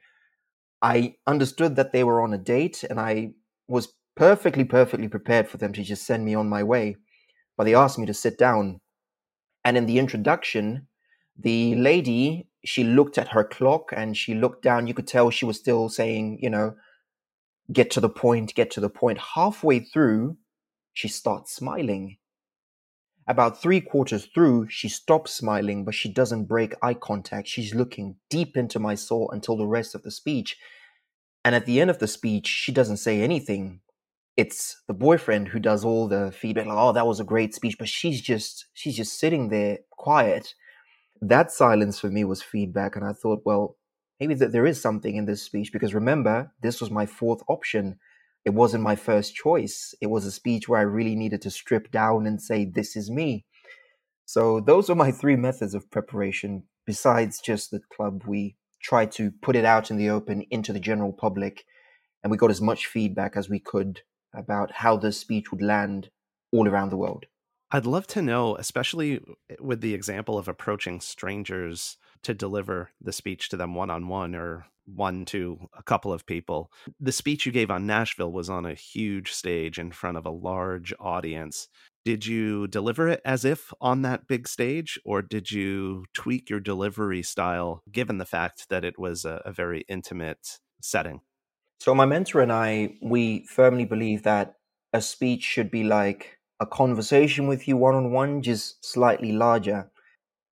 I 0.81 1.15
understood 1.27 1.75
that 1.75 1.91
they 1.91 2.03
were 2.03 2.21
on 2.21 2.33
a 2.33 2.37
date 2.37 2.83
and 2.89 2.99
I 2.99 3.31
was 3.67 3.93
perfectly, 4.15 4.63
perfectly 4.65 5.07
prepared 5.07 5.47
for 5.47 5.57
them 5.57 5.73
to 5.73 5.83
just 5.83 6.05
send 6.05 6.25
me 6.25 6.35
on 6.35 6.49
my 6.49 6.63
way. 6.63 6.97
But 7.57 7.65
they 7.65 7.75
asked 7.75 7.99
me 7.99 8.05
to 8.05 8.13
sit 8.13 8.37
down. 8.37 8.79
And 9.65 9.77
in 9.77 9.85
the 9.85 9.99
introduction, 9.99 10.87
the 11.37 11.75
lady, 11.75 12.47
she 12.65 12.83
looked 12.83 13.17
at 13.17 13.29
her 13.29 13.43
clock 13.43 13.91
and 13.95 14.15
she 14.15 14.33
looked 14.33 14.63
down. 14.63 14.87
You 14.87 14.93
could 14.93 15.07
tell 15.07 15.29
she 15.29 15.45
was 15.45 15.57
still 15.57 15.89
saying, 15.89 16.39
you 16.41 16.49
know, 16.49 16.75
get 17.71 17.91
to 17.91 18.01
the 18.01 18.09
point, 18.09 18.55
get 18.55 18.71
to 18.71 18.81
the 18.81 18.89
point. 18.89 19.19
Halfway 19.35 19.79
through, 19.79 20.37
she 20.99 21.07
starts 21.07 21.55
smiling. 21.55 22.17
About 23.25 23.61
three 23.61 23.79
quarters 23.79 24.25
through, 24.25 24.67
she 24.67 24.89
stops 24.89 25.31
smiling, 25.31 25.85
but 25.85 25.95
she 25.95 26.11
doesn't 26.11 26.43
break 26.43 26.73
eye 26.83 26.93
contact. 26.93 27.47
She's 27.47 27.73
looking 27.73 28.17
deep 28.29 28.57
into 28.57 28.79
my 28.79 28.95
soul 28.95 29.29
until 29.31 29.55
the 29.55 29.65
rest 29.65 29.95
of 29.95 30.03
the 30.03 30.11
speech. 30.11 30.57
And 31.45 31.55
at 31.55 31.65
the 31.65 31.79
end 31.79 31.89
of 31.89 31.99
the 31.99 32.07
speech, 32.07 32.47
she 32.47 32.73
doesn't 32.73 32.97
say 32.97 33.21
anything. 33.21 33.79
It's 34.35 34.81
the 34.87 34.93
boyfriend 34.93 35.47
who 35.47 35.59
does 35.59 35.85
all 35.85 36.09
the 36.09 36.33
feedback, 36.33 36.65
like, 36.65 36.77
oh, 36.77 36.91
that 36.91 37.07
was 37.07 37.21
a 37.21 37.31
great 37.33 37.55
speech, 37.55 37.77
but 37.79 37.87
she's 37.87 38.19
just 38.19 38.65
she's 38.73 38.97
just 38.97 39.17
sitting 39.17 39.47
there 39.47 39.77
quiet. 39.91 40.53
That 41.21 41.49
silence 41.49 41.97
for 41.97 42.09
me 42.09 42.25
was 42.25 42.41
feedback, 42.41 42.97
and 42.97 43.05
I 43.05 43.13
thought, 43.13 43.43
well, 43.45 43.77
maybe 44.19 44.33
that 44.33 44.51
there 44.51 44.65
is 44.65 44.81
something 44.81 45.15
in 45.15 45.25
this 45.25 45.43
speech 45.43 45.71
because 45.71 45.93
remember, 45.93 46.51
this 46.61 46.81
was 46.81 46.91
my 46.91 47.05
fourth 47.05 47.41
option 47.47 47.99
it 48.45 48.51
wasn't 48.51 48.83
my 48.83 48.95
first 48.95 49.35
choice. 49.35 49.93
It 50.01 50.07
was 50.07 50.25
a 50.25 50.31
speech 50.31 50.67
where 50.67 50.79
I 50.79 50.83
really 50.83 51.15
needed 51.15 51.41
to 51.43 51.51
strip 51.51 51.91
down 51.91 52.25
and 52.25 52.41
say, 52.41 52.65
This 52.65 52.95
is 52.95 53.09
me. 53.09 53.45
So 54.25 54.59
those 54.59 54.89
are 54.89 54.95
my 54.95 55.11
three 55.11 55.35
methods 55.35 55.73
of 55.73 55.89
preparation. 55.91 56.63
Besides 56.85 57.41
just 57.41 57.71
the 57.71 57.81
club, 57.91 58.23
we 58.25 58.55
tried 58.81 59.11
to 59.13 59.31
put 59.41 59.55
it 59.55 59.65
out 59.65 59.91
in 59.91 59.97
the 59.97 60.09
open 60.09 60.45
into 60.49 60.73
the 60.73 60.79
general 60.79 61.13
public, 61.13 61.65
and 62.23 62.31
we 62.31 62.37
got 62.37 62.51
as 62.51 62.61
much 62.61 62.87
feedback 62.87 63.35
as 63.35 63.49
we 63.49 63.59
could 63.59 64.01
about 64.33 64.71
how 64.71 64.95
the 64.97 65.11
speech 65.11 65.51
would 65.51 65.61
land 65.61 66.09
all 66.51 66.67
around 66.67 66.89
the 66.89 66.97
world. 66.97 67.25
I'd 67.71 67.85
love 67.85 68.07
to 68.07 68.21
know, 68.21 68.55
especially 68.55 69.21
with 69.59 69.81
the 69.81 69.93
example 69.93 70.37
of 70.37 70.47
approaching 70.47 71.01
strangers 71.01 71.97
to 72.23 72.33
deliver 72.33 72.89
the 72.99 73.13
speech 73.13 73.49
to 73.49 73.57
them 73.57 73.75
one 73.75 73.91
on 73.91 74.07
one 74.07 74.33
or 74.33 74.65
one 74.95 75.25
to 75.25 75.69
a 75.77 75.83
couple 75.83 76.11
of 76.11 76.25
people. 76.25 76.71
The 76.99 77.11
speech 77.11 77.45
you 77.45 77.51
gave 77.51 77.71
on 77.71 77.85
Nashville 77.85 78.31
was 78.31 78.49
on 78.49 78.65
a 78.65 78.73
huge 78.73 79.31
stage 79.31 79.77
in 79.77 79.91
front 79.91 80.17
of 80.17 80.25
a 80.25 80.31
large 80.31 80.93
audience. 80.99 81.67
Did 82.05 82.25
you 82.25 82.67
deliver 82.67 83.07
it 83.07 83.21
as 83.25 83.45
if 83.45 83.73
on 83.81 84.01
that 84.03 84.27
big 84.27 84.47
stage, 84.47 84.99
or 85.05 85.21
did 85.21 85.51
you 85.51 86.05
tweak 86.13 86.49
your 86.49 86.59
delivery 86.59 87.21
style 87.21 87.83
given 87.91 88.17
the 88.17 88.25
fact 88.25 88.69
that 88.69 88.85
it 88.85 88.97
was 88.97 89.25
a, 89.25 89.41
a 89.45 89.51
very 89.51 89.85
intimate 89.87 90.59
setting? 90.81 91.21
So, 91.79 91.93
my 91.93 92.05
mentor 92.05 92.41
and 92.41 92.51
I, 92.51 92.95
we 93.01 93.45
firmly 93.45 93.85
believe 93.85 94.23
that 94.23 94.55
a 94.91 95.01
speech 95.01 95.43
should 95.43 95.69
be 95.69 95.83
like 95.83 96.39
a 96.59 96.65
conversation 96.65 97.47
with 97.47 97.67
you 97.67 97.77
one 97.77 97.95
on 97.95 98.11
one, 98.11 98.41
just 98.41 98.83
slightly 98.85 99.31
larger 99.31 99.89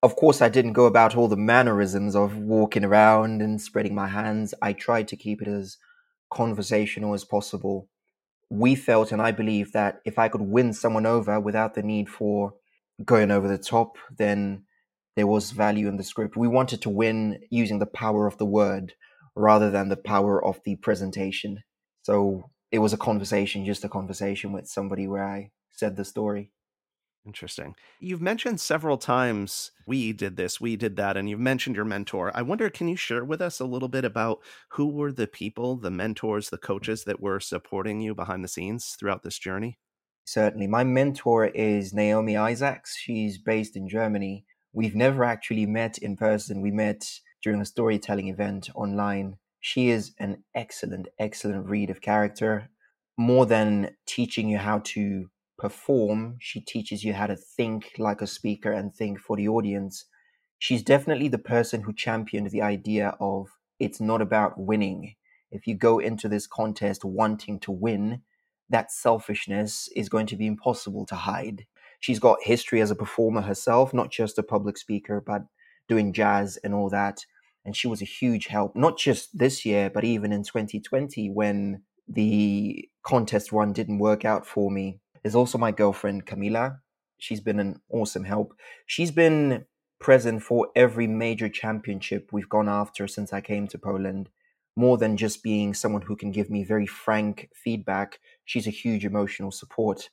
of 0.03 0.15
course, 0.15 0.41
I 0.41 0.49
didn't 0.49 0.73
go 0.73 0.85
about 0.85 1.15
all 1.15 1.27
the 1.27 1.35
mannerisms 1.35 2.15
of 2.15 2.37
walking 2.37 2.85
around 2.85 3.41
and 3.41 3.61
spreading 3.61 3.95
my 3.95 4.07
hands. 4.07 4.53
I 4.61 4.73
tried 4.73 5.07
to 5.09 5.15
keep 5.15 5.41
it 5.41 5.47
as 5.47 5.77
conversational 6.31 7.13
as 7.13 7.23
possible. 7.23 7.89
We 8.49 8.75
felt, 8.75 9.11
and 9.11 9.21
I 9.21 9.31
believe, 9.31 9.71
that 9.73 10.01
if 10.05 10.19
I 10.19 10.29
could 10.29 10.41
win 10.41 10.73
someone 10.73 11.05
over 11.05 11.39
without 11.39 11.73
the 11.73 11.83
need 11.83 12.09
for 12.09 12.53
going 13.03 13.31
over 13.31 13.47
the 13.47 13.57
top, 13.57 13.97
then 14.17 14.63
there 15.15 15.27
was 15.27 15.51
value 15.51 15.87
in 15.87 15.97
the 15.97 16.03
script. 16.03 16.37
We 16.37 16.47
wanted 16.47 16.81
to 16.83 16.89
win 16.89 17.39
using 17.49 17.79
the 17.79 17.87
power 17.87 18.27
of 18.27 18.37
the 18.37 18.45
word 18.45 18.93
rather 19.35 19.71
than 19.71 19.89
the 19.89 19.97
power 19.97 20.43
of 20.43 20.61
the 20.63 20.75
presentation. 20.75 21.63
So 22.03 22.51
it 22.71 22.79
was 22.79 22.93
a 22.93 22.97
conversation, 22.97 23.65
just 23.65 23.83
a 23.83 23.89
conversation 23.89 24.51
with 24.53 24.67
somebody 24.67 25.07
where 25.07 25.23
I 25.23 25.51
said 25.71 25.97
the 25.97 26.05
story. 26.05 26.51
Interesting. 27.27 27.75
You've 27.99 28.21
mentioned 28.21 28.61
several 28.61 28.97
times 28.97 29.71
we 29.85 30.13
did 30.13 30.37
this, 30.37 30.61
we 30.61 30.77
did 30.77 30.95
that, 30.95 31.17
and 31.17 31.29
you've 31.29 31.41
mentioned 31.41 31.75
your 31.75 31.83
mentor. 31.83 32.31
I 32.33 32.41
wonder, 32.41 32.69
can 32.69 32.87
you 32.87 32.95
share 32.95 33.25
with 33.25 33.41
us 33.41 33.59
a 33.59 33.65
little 33.65 33.89
bit 33.89 34.05
about 34.05 34.39
who 34.69 34.87
were 34.87 35.11
the 35.11 35.27
people, 35.27 35.75
the 35.75 35.91
mentors, 35.91 36.49
the 36.49 36.57
coaches 36.57 37.03
that 37.03 37.19
were 37.19 37.41
supporting 37.41 37.99
you 37.99 38.15
behind 38.15 38.45
the 38.45 38.47
scenes 38.47 38.95
throughout 38.97 39.23
this 39.23 39.37
journey? 39.37 39.77
Certainly. 40.23 40.67
My 40.67 40.85
mentor 40.85 41.47
is 41.47 41.93
Naomi 41.93 42.37
Isaacs. 42.37 42.95
She's 42.97 43.37
based 43.37 43.75
in 43.75 43.89
Germany. 43.89 44.45
We've 44.71 44.95
never 44.95 45.25
actually 45.25 45.65
met 45.65 45.97
in 45.97 46.15
person. 46.15 46.61
We 46.61 46.71
met 46.71 47.03
during 47.43 47.59
a 47.59 47.65
storytelling 47.65 48.29
event 48.29 48.69
online. 48.73 49.35
She 49.59 49.89
is 49.89 50.13
an 50.17 50.45
excellent, 50.55 51.09
excellent 51.19 51.67
read 51.67 51.89
of 51.89 51.99
character. 51.99 52.69
More 53.17 53.45
than 53.45 53.97
teaching 54.05 54.47
you 54.47 54.59
how 54.59 54.79
to 54.85 55.29
perform, 55.57 56.37
she 56.39 56.61
teaches 56.61 57.03
you 57.03 57.13
how 57.13 57.27
to 57.27 57.35
think 57.35 57.93
like 57.97 58.21
a 58.21 58.27
speaker 58.27 58.71
and 58.71 58.93
think 58.93 59.19
for 59.19 59.35
the 59.35 59.47
audience. 59.47 60.05
She's 60.59 60.83
definitely 60.83 61.27
the 61.27 61.37
person 61.37 61.83
who 61.83 61.93
championed 61.93 62.51
the 62.51 62.61
idea 62.61 63.15
of 63.19 63.47
it's 63.79 64.01
not 64.01 64.21
about 64.21 64.59
winning. 64.59 65.15
If 65.51 65.67
you 65.67 65.75
go 65.75 65.99
into 65.99 66.27
this 66.27 66.47
contest 66.47 67.05
wanting 67.05 67.59
to 67.61 67.71
win, 67.71 68.21
that 68.69 68.91
selfishness 68.91 69.89
is 69.95 70.09
going 70.09 70.25
to 70.27 70.35
be 70.35 70.47
impossible 70.47 71.05
to 71.07 71.15
hide. 71.15 71.65
She's 71.99 72.19
got 72.19 72.43
history 72.43 72.81
as 72.81 72.91
a 72.91 72.95
performer 72.95 73.41
herself, 73.41 73.93
not 73.93 74.11
just 74.11 74.37
a 74.37 74.43
public 74.43 74.77
speaker, 74.77 75.21
but 75.25 75.43
doing 75.87 76.13
jazz 76.13 76.57
and 76.63 76.73
all 76.73 76.89
that. 76.89 77.25
And 77.65 77.75
she 77.75 77.87
was 77.87 78.01
a 78.01 78.05
huge 78.05 78.47
help, 78.47 78.75
not 78.75 78.97
just 78.97 79.37
this 79.37 79.65
year, 79.65 79.89
but 79.89 80.03
even 80.03 80.31
in 80.31 80.43
2020 80.43 81.29
when 81.29 81.81
the 82.07 82.87
contest 83.03 83.51
run 83.51 83.73
didn't 83.73 83.99
work 83.99 84.25
out 84.25 84.45
for 84.45 84.71
me. 84.71 84.99
There's 85.27 85.35
also 85.35 85.57
my 85.57 85.73
girlfriend, 85.73 86.25
Camila. 86.25 86.79
She's 87.19 87.41
been 87.41 87.59
an 87.59 87.81
awesome 87.91 88.23
help. 88.23 88.53
She's 88.85 89.11
been 89.11 89.65
present 89.99 90.41
for 90.41 90.69
every 90.73 91.05
major 91.05 91.49
championship 91.49 92.29
we've 92.31 92.47
gone 92.47 92.69
after 92.69 93.09
since 93.09 93.33
I 93.33 93.41
came 93.41 93.67
to 93.67 93.77
Poland. 93.77 94.29
More 94.77 94.97
than 94.97 95.17
just 95.17 95.43
being 95.43 95.73
someone 95.73 96.03
who 96.03 96.15
can 96.15 96.31
give 96.31 96.49
me 96.49 96.63
very 96.63 96.87
frank 96.87 97.49
feedback, 97.53 98.19
she's 98.45 98.67
a 98.67 98.69
huge 98.69 99.03
emotional 99.03 99.51
support. 99.51 100.09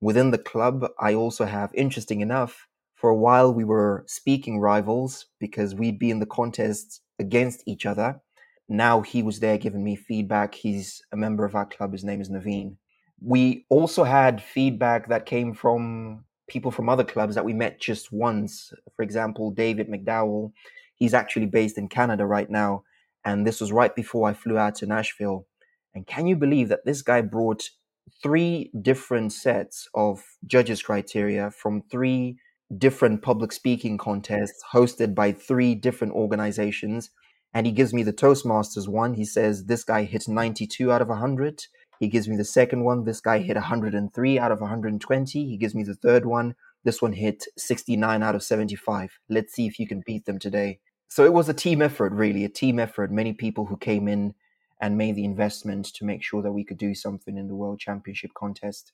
Within 0.00 0.30
the 0.30 0.38
club, 0.38 0.86
I 0.96 1.12
also 1.12 1.44
have, 1.44 1.74
interesting 1.74 2.20
enough, 2.20 2.68
for 2.94 3.10
a 3.10 3.16
while 3.16 3.52
we 3.52 3.64
were 3.64 4.04
speaking 4.06 4.60
rivals 4.60 5.26
because 5.40 5.74
we'd 5.74 5.98
be 5.98 6.12
in 6.12 6.20
the 6.20 6.24
contests 6.38 7.00
against 7.18 7.64
each 7.66 7.84
other. 7.84 8.20
Now 8.68 9.00
he 9.00 9.24
was 9.24 9.40
there 9.40 9.58
giving 9.58 9.82
me 9.82 9.96
feedback. 9.96 10.54
He's 10.54 11.02
a 11.10 11.16
member 11.16 11.44
of 11.44 11.56
our 11.56 11.66
club. 11.66 11.90
His 11.90 12.04
name 12.04 12.20
is 12.20 12.30
Naveen 12.30 12.76
we 13.24 13.64
also 13.68 14.04
had 14.04 14.42
feedback 14.42 15.08
that 15.08 15.26
came 15.26 15.54
from 15.54 16.24
people 16.48 16.70
from 16.70 16.88
other 16.88 17.04
clubs 17.04 17.34
that 17.34 17.44
we 17.44 17.52
met 17.52 17.80
just 17.80 18.12
once. 18.12 18.72
For 18.96 19.02
example, 19.02 19.50
David 19.50 19.88
McDowell, 19.88 20.52
he's 20.96 21.14
actually 21.14 21.46
based 21.46 21.78
in 21.78 21.88
Canada 21.88 22.26
right 22.26 22.50
now. 22.50 22.82
And 23.24 23.46
this 23.46 23.60
was 23.60 23.72
right 23.72 23.94
before 23.94 24.28
I 24.28 24.32
flew 24.32 24.58
out 24.58 24.74
to 24.76 24.86
Nashville. 24.86 25.46
And 25.94 26.06
can 26.06 26.26
you 26.26 26.36
believe 26.36 26.68
that 26.68 26.84
this 26.84 27.02
guy 27.02 27.20
brought 27.20 27.70
three 28.22 28.70
different 28.80 29.32
sets 29.32 29.88
of 29.94 30.24
judges' 30.46 30.82
criteria 30.82 31.50
from 31.50 31.82
three 31.90 32.38
different 32.76 33.22
public 33.22 33.52
speaking 33.52 33.98
contests 33.98 34.62
hosted 34.72 35.14
by 35.14 35.32
three 35.32 35.74
different 35.74 36.14
organizations? 36.14 37.10
And 37.54 37.66
he 37.66 37.72
gives 37.72 37.94
me 37.94 38.02
the 38.02 38.12
Toastmasters 38.12 38.88
one. 38.88 39.14
He 39.14 39.24
says 39.24 39.66
this 39.66 39.84
guy 39.84 40.04
hit 40.04 40.26
92 40.26 40.90
out 40.90 41.02
of 41.02 41.08
100. 41.08 41.66
He 42.02 42.08
gives 42.08 42.26
me 42.26 42.34
the 42.34 42.44
second 42.44 42.82
one. 42.82 43.04
This 43.04 43.20
guy 43.20 43.38
hit 43.38 43.54
103 43.54 44.36
out 44.36 44.50
of 44.50 44.60
120. 44.60 45.46
He 45.46 45.56
gives 45.56 45.72
me 45.72 45.84
the 45.84 45.94
third 45.94 46.26
one. 46.26 46.56
This 46.82 47.00
one 47.00 47.12
hit 47.12 47.46
69 47.56 48.24
out 48.24 48.34
of 48.34 48.42
75. 48.42 49.20
Let's 49.28 49.52
see 49.52 49.68
if 49.68 49.78
you 49.78 49.86
can 49.86 50.02
beat 50.04 50.24
them 50.26 50.40
today. 50.40 50.80
So 51.06 51.24
it 51.24 51.32
was 51.32 51.48
a 51.48 51.54
team 51.54 51.80
effort, 51.80 52.12
really, 52.12 52.44
a 52.44 52.48
team 52.48 52.80
effort. 52.80 53.12
Many 53.12 53.34
people 53.34 53.66
who 53.66 53.76
came 53.76 54.08
in 54.08 54.34
and 54.80 54.98
made 54.98 55.14
the 55.14 55.24
investment 55.24 55.94
to 55.94 56.04
make 56.04 56.24
sure 56.24 56.42
that 56.42 56.50
we 56.50 56.64
could 56.64 56.76
do 56.76 56.92
something 56.92 57.38
in 57.38 57.46
the 57.46 57.54
World 57.54 57.78
Championship 57.78 58.32
contest. 58.34 58.90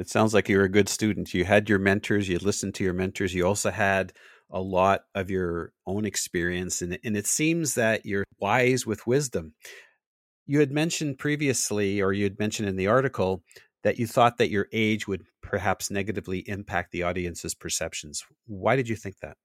It 0.00 0.10
sounds 0.10 0.34
like 0.34 0.48
you're 0.48 0.64
a 0.64 0.68
good 0.68 0.88
student. 0.88 1.32
You 1.32 1.44
had 1.44 1.68
your 1.68 1.78
mentors, 1.78 2.28
you 2.28 2.38
listened 2.38 2.74
to 2.74 2.82
your 2.82 2.92
mentors, 2.92 3.32
you 3.32 3.46
also 3.46 3.70
had 3.70 4.14
a 4.50 4.60
lot 4.60 5.02
of 5.14 5.30
your 5.30 5.74
own 5.86 6.04
experience, 6.04 6.82
and, 6.82 6.98
and 7.04 7.16
it 7.16 7.28
seems 7.28 7.76
that 7.76 8.04
you're 8.04 8.24
wise 8.40 8.84
with 8.84 9.06
wisdom. 9.06 9.54
You 10.46 10.60
had 10.60 10.72
mentioned 10.72 11.18
previously, 11.18 12.00
or 12.00 12.12
you 12.12 12.24
had 12.24 12.38
mentioned 12.38 12.68
in 12.68 12.76
the 12.76 12.88
article, 12.88 13.42
that 13.82 13.98
you 13.98 14.06
thought 14.06 14.38
that 14.38 14.50
your 14.50 14.68
age 14.72 15.06
would 15.08 15.24
perhaps 15.42 15.90
negatively 15.90 16.40
impact 16.48 16.92
the 16.92 17.02
audience's 17.02 17.54
perceptions. 17.54 18.24
Why 18.46 18.76
did 18.76 18.88
you 18.88 18.96
think 18.96 19.18
that? 19.20 19.36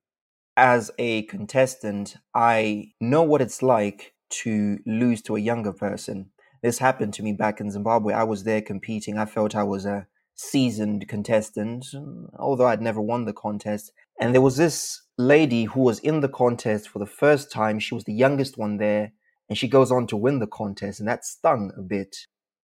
As 0.56 0.90
a 0.98 1.22
contestant, 1.22 2.16
I 2.34 2.92
know 3.00 3.22
what 3.22 3.42
it's 3.42 3.62
like 3.62 4.14
to 4.30 4.78
lose 4.86 5.22
to 5.22 5.36
a 5.36 5.40
younger 5.40 5.72
person. 5.72 6.30
This 6.62 6.78
happened 6.78 7.14
to 7.14 7.22
me 7.22 7.32
back 7.32 7.60
in 7.60 7.70
Zimbabwe. 7.70 8.14
I 8.14 8.24
was 8.24 8.44
there 8.44 8.60
competing. 8.60 9.18
I 9.18 9.26
felt 9.26 9.54
I 9.54 9.62
was 9.62 9.86
a 9.86 10.06
seasoned 10.34 11.08
contestant, 11.08 11.86
mm, 11.94 12.28
although 12.38 12.66
I'd 12.66 12.82
never 12.82 13.00
won 13.00 13.24
the 13.24 13.32
contest. 13.32 13.92
And 14.20 14.34
there 14.34 14.42
was 14.42 14.56
this 14.56 15.02
lady 15.16 15.64
who 15.64 15.80
was 15.80 15.98
in 16.00 16.20
the 16.20 16.28
contest 16.28 16.88
for 16.88 16.98
the 16.98 17.06
first 17.06 17.52
time. 17.52 17.78
She 17.78 17.94
was 17.94 18.04
the 18.04 18.12
youngest 18.12 18.58
one 18.58 18.78
there, 18.78 19.12
and 19.48 19.56
she 19.56 19.68
goes 19.68 19.90
on 19.90 20.06
to 20.08 20.16
win 20.16 20.38
the 20.38 20.46
contest, 20.46 21.00
and 21.00 21.08
that 21.08 21.24
stung 21.24 21.72
a 21.76 21.82
bit. 21.82 22.16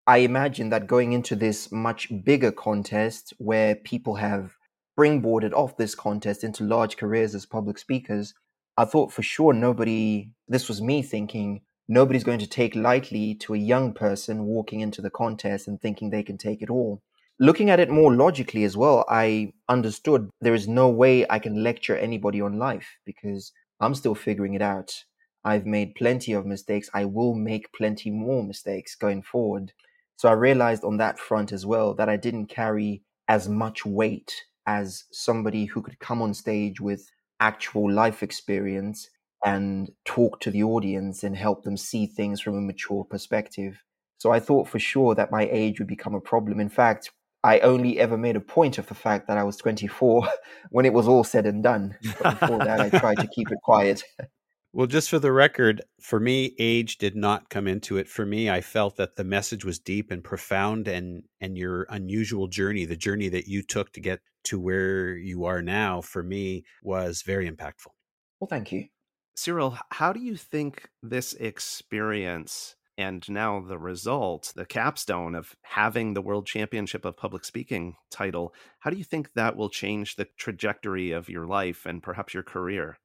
I 0.07 0.18
imagine 0.18 0.68
that 0.68 0.87
going 0.87 1.12
into 1.12 1.35
this 1.35 1.73
much 1.73 2.12
bigger 2.25 2.53
contest 2.53 3.33
where 3.38 3.75
people 3.75 4.16
have 4.16 4.57
springboarded 4.97 5.53
off 5.53 5.77
this 5.77 5.94
contest 5.94 6.44
into 6.44 6.64
large 6.64 6.97
careers 6.97 7.35
as 7.35 7.47
public 7.47 7.79
speakers, 7.79 8.35
I 8.77 8.85
thought 8.85 9.12
for 9.12 9.23
sure 9.23 9.53
nobody, 9.53 10.31
this 10.49 10.68
was 10.68 10.83
me 10.83 11.03
thinking, 11.03 11.62
nobody's 11.88 12.25
going 12.25 12.40
to 12.40 12.47
take 12.47 12.75
lightly 12.75 13.35
to 13.37 13.55
a 13.55 13.59
young 13.59 13.92
person 13.92 14.44
walking 14.44 14.81
into 14.81 15.01
the 15.01 15.11
contest 15.11 15.68
and 15.68 15.81
thinking 15.81 16.11
they 16.11 16.23
can 16.23 16.38
take 16.38 16.61
it 16.61 16.70
all. 16.70 17.03
Looking 17.40 17.70
at 17.70 17.81
it 17.81 17.90
more 17.90 18.14
logically 18.14 18.64
as 18.64 18.77
well, 18.77 19.05
I 19.09 19.53
understood 19.68 20.31
there 20.40 20.55
is 20.55 20.68
no 20.68 20.88
way 20.88 21.27
I 21.29 21.38
can 21.38 21.62
lecture 21.62 21.97
anybody 21.97 22.40
on 22.40 22.59
life 22.59 22.88
because 23.05 23.53
I'm 23.81 23.94
still 23.94 24.14
figuring 24.14 24.55
it 24.55 24.62
out. 24.62 25.05
I've 25.44 25.66
made 25.66 25.94
plenty 25.94 26.33
of 26.33 26.46
mistakes. 26.46 26.88
I 26.94 27.04
will 27.04 27.35
make 27.35 27.72
plenty 27.72 28.11
more 28.11 28.42
mistakes 28.42 28.94
going 28.94 29.22
forward. 29.22 29.72
So 30.16 30.28
I 30.28 30.33
realized 30.33 30.85
on 30.85 30.96
that 30.98 31.18
front 31.18 31.52
as 31.52 31.66
well 31.66 31.94
that 31.94 32.09
I 32.09 32.16
didn't 32.16 32.46
carry 32.46 33.02
as 33.28 33.48
much 33.48 33.85
weight 33.85 34.44
as 34.66 35.04
somebody 35.12 35.66
who 35.66 35.83
could 35.83 35.98
come 35.98 36.22
on 36.22 36.33
stage 36.35 36.80
with 36.80 37.11
actual 37.40 37.90
life 37.90 38.22
experience 38.22 39.11
and 39.44 39.90
talk 40.04 40.40
to 40.40 40.50
the 40.50 40.62
audience 40.62 41.22
and 41.22 41.37
help 41.37 41.64
them 41.64 41.76
see 41.76 42.07
things 42.07 42.40
from 42.40 42.57
a 42.57 42.61
mature 42.61 43.04
perspective. 43.04 43.83
So 44.18 44.30
I 44.30 44.40
thought 44.40 44.68
for 44.68 44.78
sure 44.78 45.14
that 45.14 45.30
my 45.30 45.48
age 45.50 45.78
would 45.78 45.88
become 45.88 46.14
a 46.14 46.20
problem. 46.20 46.61
In 46.61 46.70
fact, 46.70 47.11
I 47.42 47.59
only 47.59 47.98
ever 47.98 48.16
made 48.16 48.37
a 48.37 48.40
point 48.40 48.78
of 48.78 48.87
the 48.87 48.94
fact 48.94 49.28
that 49.28 49.37
I 49.37 49.42
was 49.42 49.59
24 49.59 50.26
when 50.70 50.87
it 50.87 50.94
was 50.94 51.07
all 51.07 51.24
said 51.24 51.44
and 51.44 51.62
done. 51.62 51.94
But 52.18 52.40
before 52.40 52.59
that, 52.61 52.80
I 52.80 52.88
tried 52.88 53.18
to 53.18 53.26
keep 53.26 53.50
it 53.50 53.59
quiet. 53.62 54.02
Well, 54.76 54.88
just 54.88 55.08
for 55.08 55.20
the 55.20 55.30
record, 55.30 55.82
for 56.00 56.18
me, 56.18 56.52
age 56.58 56.98
did 56.98 57.14
not 57.14 57.48
come 57.48 57.68
into 57.68 57.96
it. 57.96 58.08
For 58.08 58.26
me, 58.26 58.50
I 58.50 58.60
felt 58.60 58.96
that 58.96 59.14
the 59.14 59.22
message 59.22 59.64
was 59.64 59.78
deep 59.78 60.10
and 60.10 60.24
profound, 60.24 60.88
and 60.88 61.22
and 61.40 61.56
your 61.56 61.87
unusual 61.90 62.48
journey, 62.48 62.84
the 62.84 62.96
journey 62.96 63.28
that 63.28 63.46
you 63.46 63.62
took 63.62 63.92
to 63.92 64.00
get 64.00 64.18
to 64.46 64.58
where 64.58 65.16
you 65.16 65.44
are 65.44 65.62
now, 65.62 66.00
for 66.00 66.24
me, 66.24 66.64
was 66.82 67.22
very 67.22 67.48
impactful. 67.48 67.92
Well, 68.40 68.48
thank 68.48 68.72
you. 68.72 68.88
Cyril, 69.37 69.78
how 69.90 70.12
do 70.12 70.18
you 70.18 70.37
think 70.37 70.88
this 71.00 71.34
experience 71.34 72.74
and 72.98 73.28
now 73.28 73.60
the 73.60 73.78
result, 73.78 74.52
the 74.56 74.66
capstone 74.66 75.37
of 75.37 75.54
having 75.62 76.14
the 76.14 76.22
World 76.22 76.46
Championship 76.48 77.04
of 77.04 77.16
Public 77.16 77.44
Speaking 77.44 77.94
title, 78.10 78.52
how 78.80 78.90
do 78.90 78.96
you 78.96 79.04
think 79.04 79.34
that 79.34 79.54
will 79.54 79.70
change 79.70 80.16
the 80.16 80.26
trajectory 80.37 81.12
of 81.12 81.28
your 81.28 81.46
life 81.46 81.87
and 81.87 82.02
perhaps 82.02 82.34
your 82.34 82.42
career? 82.42 82.98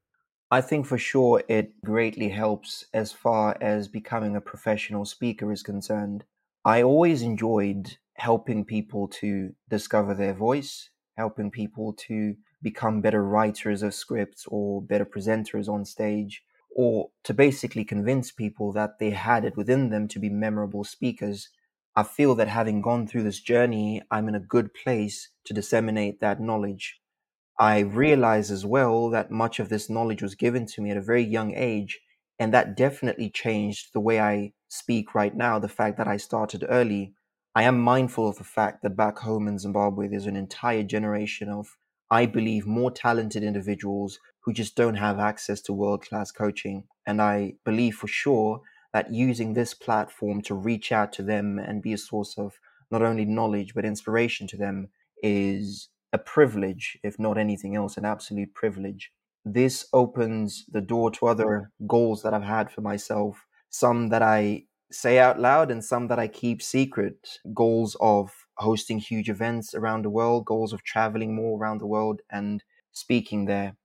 I 0.52 0.62
think 0.62 0.86
for 0.86 0.98
sure 0.98 1.44
it 1.48 1.80
greatly 1.82 2.30
helps 2.30 2.86
as 2.94 3.12
far 3.12 3.58
as 3.62 3.88
becoming 3.88 4.36
a 4.36 4.42
professional 4.42 5.06
speaker 5.06 5.52
is 5.52 5.64
concerned. 5.64 6.24
I 6.66 6.84
always 6.84 7.22
enjoyed 7.22 7.98
helping 8.16 8.66
people 8.66 9.08
to 9.08 9.56
discover 9.70 10.14
their 10.14 10.34
voice, 10.34 10.90
helping 11.18 11.52
people 11.52 11.94
to 12.08 12.36
become 12.62 13.02
better 13.02 13.24
writers 13.24 13.84
of 13.84 13.94
scripts 13.94 14.46
or 14.48 14.82
better 14.82 15.06
presenters 15.06 15.70
on 15.70 15.86
stage, 15.86 16.44
or 16.72 17.12
to 17.24 17.34
basically 17.34 17.86
convince 17.86 18.32
people 18.32 18.72
that 18.74 19.00
they 19.00 19.12
had 19.12 19.46
it 19.46 19.56
within 19.56 19.90
them 19.90 20.08
to 20.10 20.20
be 20.20 20.30
memorable 20.30 20.84
speakers. 20.84 21.50
I 21.96 22.04
feel 22.04 22.36
that 22.36 22.48
having 22.48 22.82
gone 22.82 23.08
through 23.08 23.24
this 23.24 23.40
journey, 23.40 24.02
I'm 24.12 24.28
in 24.28 24.36
a 24.36 24.40
good 24.40 24.74
place 24.74 25.30
to 25.46 25.54
disseminate 25.54 26.20
that 26.22 26.42
knowledge. 26.42 27.00
I 27.60 27.80
realize 27.80 28.52
as 28.52 28.66
well 28.66 29.10
that 29.10 29.32
much 29.32 29.60
of 29.60 29.70
this 29.70 29.90
knowledge 29.90 30.22
was 30.22 30.36
given 30.36 30.66
to 30.68 30.82
me 30.82 30.92
at 30.92 30.98
a 30.98 31.02
very 31.02 31.24
young 31.24 31.54
age, 31.56 32.00
and 32.40 32.54
that 32.54 32.78
definitely 32.78 33.30
changed 33.30 33.90
the 33.94 34.00
way 34.00 34.20
I 34.20 34.54
speak 34.70 35.14
right 35.14 35.36
now. 35.36 35.60
The 35.60 35.68
fact 35.68 35.98
that 35.98 36.08
I 36.08 36.18
started 36.18 36.66
early, 36.70 37.14
I 37.54 37.64
am 37.64 37.80
mindful 37.80 38.28
of 38.30 38.38
the 38.38 38.44
fact 38.46 38.82
that 38.84 38.96
back 38.96 39.20
home 39.20 39.48
in 39.48 39.60
Zimbabwe, 39.60 40.08
there's 40.08 40.26
an 40.26 40.38
entire 40.38 40.84
generation 40.84 41.50
of 41.50 41.76
I 42.12 42.26
believe, 42.26 42.66
more 42.66 42.92
talented 42.92 43.44
individuals 43.44 44.20
who 44.42 44.54
just 44.54 44.76
don't 44.76 44.96
have 44.96 45.20
access 45.20 45.62
to 45.62 45.74
world 45.74 46.04
class 46.04 46.32
coaching. 46.32 46.86
And 47.06 47.22
I 47.22 47.54
believe 47.66 47.96
for 47.96 48.08
sure 48.08 48.62
that 48.94 49.14
using 49.14 49.54
this 49.54 49.74
platform 49.74 50.42
to 50.44 50.56
reach 50.56 50.92
out 50.92 51.14
to 51.14 51.24
them 51.24 51.60
and 51.60 51.82
be 51.84 51.94
a 51.94 51.98
source 51.98 52.38
of 52.38 52.60
not 52.90 53.04
only 53.04 53.26
knowledge 53.26 53.76
but 53.76 53.86
inspiration 53.86 54.48
to 54.48 54.58
them 54.58 54.90
is 55.22 55.90
a 56.12 56.18
privilege, 56.18 56.98
if 57.04 57.20
not 57.20 57.38
anything 57.38 57.76
else, 57.76 57.98
an 57.98 58.06
absolute 58.06 58.54
privilege. 58.54 59.12
This 59.46 59.88
opens 59.94 60.66
the 60.72 60.82
door 60.82 61.12
to 61.12 61.28
other 61.28 61.72
goals 61.88 62.24
that 62.24 62.34
I've 62.34 62.44
had 62.44 62.72
for 62.72 62.82
myself, 62.82 63.46
some 63.70 64.10
that 64.10 64.22
I 64.22 64.66
say 64.92 65.20
out 65.20 65.40
loud 65.40 65.72
and 65.72 65.84
some 65.84 66.08
that 66.08 66.20
I 66.20 66.28
keep 66.28 66.62
secret. 66.62 67.40
Goals 67.54 67.96
of 68.00 68.32
hosting 68.58 69.00
huge 69.00 69.30
events 69.30 69.74
around 69.74 70.04
the 70.04 70.10
world, 70.10 70.46
goals 70.46 70.74
of 70.74 70.84
traveling 70.84 71.36
more 71.36 71.60
around 71.60 71.80
the 71.80 71.88
world 71.88 72.22
and 72.32 72.64
speaking 72.92 73.46
there. 73.46 73.76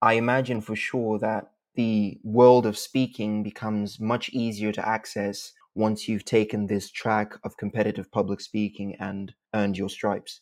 I 0.00 0.14
imagine 0.14 0.60
for 0.60 0.76
sure 0.76 1.18
that 1.18 1.52
the 1.74 2.18
world 2.22 2.66
of 2.66 2.78
speaking 2.78 3.42
becomes 3.42 3.98
much 4.00 4.28
easier 4.30 4.72
to 4.72 4.88
access 4.88 5.52
once 5.74 6.08
you've 6.08 6.24
taken 6.24 6.66
this 6.66 6.90
track 6.90 7.34
of 7.42 7.56
competitive 7.56 8.10
public 8.12 8.40
speaking 8.40 8.94
and 9.00 9.34
earned 9.54 9.76
your 9.76 9.88
stripes. 9.88 10.40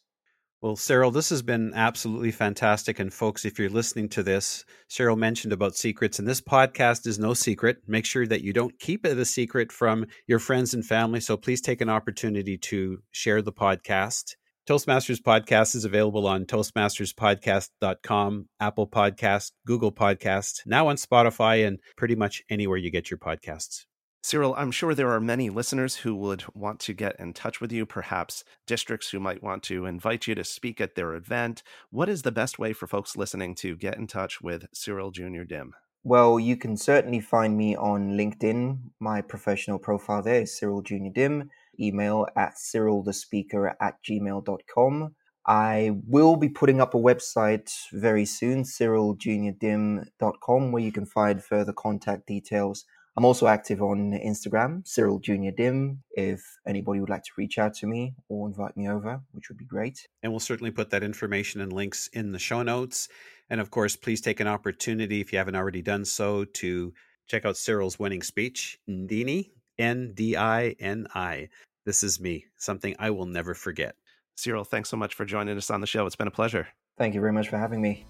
Well, 0.63 0.77
Cyril, 0.77 1.11
this 1.11 1.29
has 1.31 1.43
been 1.43 1.73
absolutely 1.75 2.31
fantastic. 2.31 3.01
And 3.01 3.13
folks, 3.13 3.45
if 3.45 3.59
you're 3.59 3.69
listening 3.69 4.09
to 4.11 4.23
this, 4.23 4.65
Cyril 4.87 5.17
mentioned 5.17 5.53
about 5.53 5.75
secrets, 5.75 6.21
and 6.21 6.29
this 6.29 6.41
podcast 6.41 7.05
is 7.05 7.19
no 7.19 7.35
secret. 7.35 7.79
Make 7.89 8.07
sure 8.07 8.29
that 8.29 8.43
you 8.43 8.53
don't 8.53 8.79
keep 8.79 9.05
it 9.05 9.19
a 9.19 9.25
secret 9.25 9.73
from 9.73 10.07
your 10.29 10.39
friends 10.39 10.73
and 10.73 10.87
family. 10.87 11.19
So 11.19 11.37
please 11.37 11.61
take 11.61 11.81
an 11.81 11.89
opportunity 11.89 12.57
to 12.59 12.99
share 13.11 13.43
the 13.43 13.53
podcast. 13.53 14.37
Toastmasters 14.69 15.21
podcast 15.21 15.75
is 15.75 15.85
available 15.85 16.29
on 16.29 16.45
toastmasterspodcast.com, 16.45 18.49
Apple 18.61 18.87
Podcast, 18.87 19.51
Google 19.67 19.91
Podcast, 19.91 20.61
now 20.65 20.87
on 20.87 20.95
Spotify, 20.95 21.67
and 21.67 21.81
pretty 21.97 22.15
much 22.15 22.41
anywhere 22.49 22.79
you 22.79 22.93
get 22.93 23.11
your 23.11 23.19
podcasts. 23.19 23.87
Cyril, 24.25 24.55
I'm 24.57 24.71
sure 24.71 24.95
there 24.95 25.11
are 25.11 25.19
many 25.19 25.51
listeners 25.51 25.97
who 25.97 26.15
would 26.15 26.45
want 26.55 26.79
to 26.81 26.93
get 26.93 27.19
in 27.19 27.33
touch 27.33 27.61
with 27.61 27.73
you, 27.73 27.85
perhaps 27.85 28.45
districts 28.69 29.11
who 29.11 29.19
might 29.19 29.43
want 29.43 29.65
to 29.65 29.85
invite 29.85 30.29
you 30.29 30.37
to 30.37 30.45
speak 30.45 30.81
at 30.81 30.95
their 30.95 31.15
event. 31.15 31.65
What 31.91 32.09
is 32.09 32.23
the 32.23 32.31
best 32.31 32.57
way 32.57 32.73
for 32.73 32.87
folks 32.87 33.17
listening 33.17 33.57
to 33.57 33.75
get 33.75 33.99
in 33.99 34.07
touch 34.07 34.41
with 34.41 34.67
Cyril 34.73 35.11
Jr. 35.11 35.43
Dim? 35.43 35.75
Well, 36.05 36.39
you 36.39 36.57
can 36.57 36.77
certainly 36.77 37.19
find 37.19 37.57
me 37.57 37.75
on 37.75 38.17
LinkedIn. 38.17 38.79
My 39.01 39.23
professional 39.23 39.81
profile 39.81 40.23
there 40.23 40.43
is 40.43 40.57
Cyril 40.57 40.83
Jr. 40.83 41.09
Dim. 41.13 41.51
Email 41.81 42.29
at 42.37 42.55
cyrilthespeaker 42.55 43.75
at 43.81 43.97
gmail.com. 44.09 45.17
I 45.45 45.97
will 46.07 46.37
be 46.37 46.49
putting 46.49 46.81
up 46.81 46.95
a 46.95 46.99
website 46.99 47.73
very 47.93 48.25
soon, 48.25 48.63
cyriljrdim.com, 48.63 50.71
where 50.71 50.83
you 50.83 50.93
can 50.93 51.07
find 51.07 51.43
further 51.43 51.73
contact 51.73 52.29
details 52.29 52.85
I'm 53.15 53.27
also 53.27 53.47
active 53.47 53.83
on 53.83 54.13
Instagram, 54.13 54.87
Cyril 54.89 55.19
Junior 55.19 55.51
Dim. 55.51 56.03
If 56.13 56.43
anybody 56.67 57.01
would 57.01 57.11
like 57.11 57.25
to 57.25 57.31
reach 57.37 57.59
out 57.59 57.75
to 57.75 57.87
me 57.87 58.15
or 58.31 58.49
invite 58.49 58.75
me 58.75 58.89
over, 58.89 59.21
which 59.33 59.51
would 59.51 59.59
be 59.59 59.67
great. 59.67 60.09
And 60.23 60.33
we'll 60.33 60.41
certainly 60.41 60.71
put 60.71 60.89
that 60.91 61.03
information 61.03 61.61
and 61.61 61.73
links 61.73 62.09
in 62.15 62.33
the 62.33 62.39
show 62.39 62.63
notes. 62.63 63.09
And 63.51 63.61
of 63.61 63.71
course, 63.71 63.97
please 63.97 64.23
take 64.23 64.41
an 64.41 64.47
opportunity, 64.47 65.21
if 65.21 65.31
you 65.31 65.37
haven't 65.37 65.57
already 65.57 65.83
done 65.83 66.07
so, 66.07 66.45
to 66.45 66.95
check 67.27 67.45
out 67.45 67.59
Cyril's 67.59 67.99
winning 67.99 68.23
speech, 68.23 68.79
Ndini, 68.89 69.51
N 69.79 70.13
D 70.15 70.35
I 70.37 70.75
N 70.81 71.07
I. 71.15 71.51
This 71.85 72.03
is 72.03 72.19
me, 72.19 72.47
something 72.57 72.97
I 72.99 73.11
will 73.11 73.27
never 73.27 73.53
forget. 73.53 73.95
Cyril, 74.37 74.65
thanks 74.65 74.89
so 74.89 74.97
much 74.97 75.15
for 75.15 75.27
joining 75.27 75.59
us 75.59 75.71
on 75.71 75.83
the 75.83 75.87
show. 75.87 76.07
It's 76.07 76.17
been 76.17 76.29
a 76.29 76.31
pleasure. 76.31 76.69
Thank 76.97 77.15
you 77.15 77.21
very 77.21 77.33
much 77.33 77.51
for 77.51 77.59
having 77.59 77.83
me. 77.83 78.07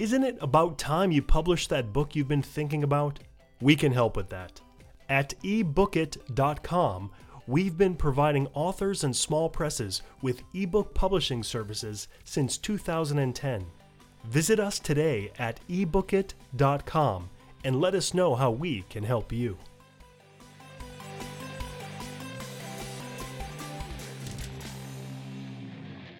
Isn't 0.00 0.24
it 0.24 0.38
about 0.40 0.78
time 0.78 1.12
you 1.12 1.20
published 1.20 1.68
that 1.68 1.92
book 1.92 2.16
you've 2.16 2.26
been 2.26 2.40
thinking 2.40 2.84
about? 2.84 3.18
We 3.60 3.76
can 3.76 3.92
help 3.92 4.16
with 4.16 4.30
that. 4.30 4.58
At 5.10 5.34
ebookit.com, 5.42 7.10
we've 7.46 7.76
been 7.76 7.94
providing 7.96 8.46
authors 8.54 9.04
and 9.04 9.14
small 9.14 9.50
presses 9.50 10.00
with 10.22 10.42
ebook 10.54 10.94
publishing 10.94 11.42
services 11.42 12.08
since 12.24 12.56
2010. 12.56 13.66
Visit 14.24 14.58
us 14.58 14.78
today 14.78 15.32
at 15.38 15.60
ebookit.com 15.68 17.28
and 17.64 17.78
let 17.78 17.94
us 17.94 18.14
know 18.14 18.34
how 18.34 18.50
we 18.50 18.86
can 18.88 19.04
help 19.04 19.30
you. 19.30 19.58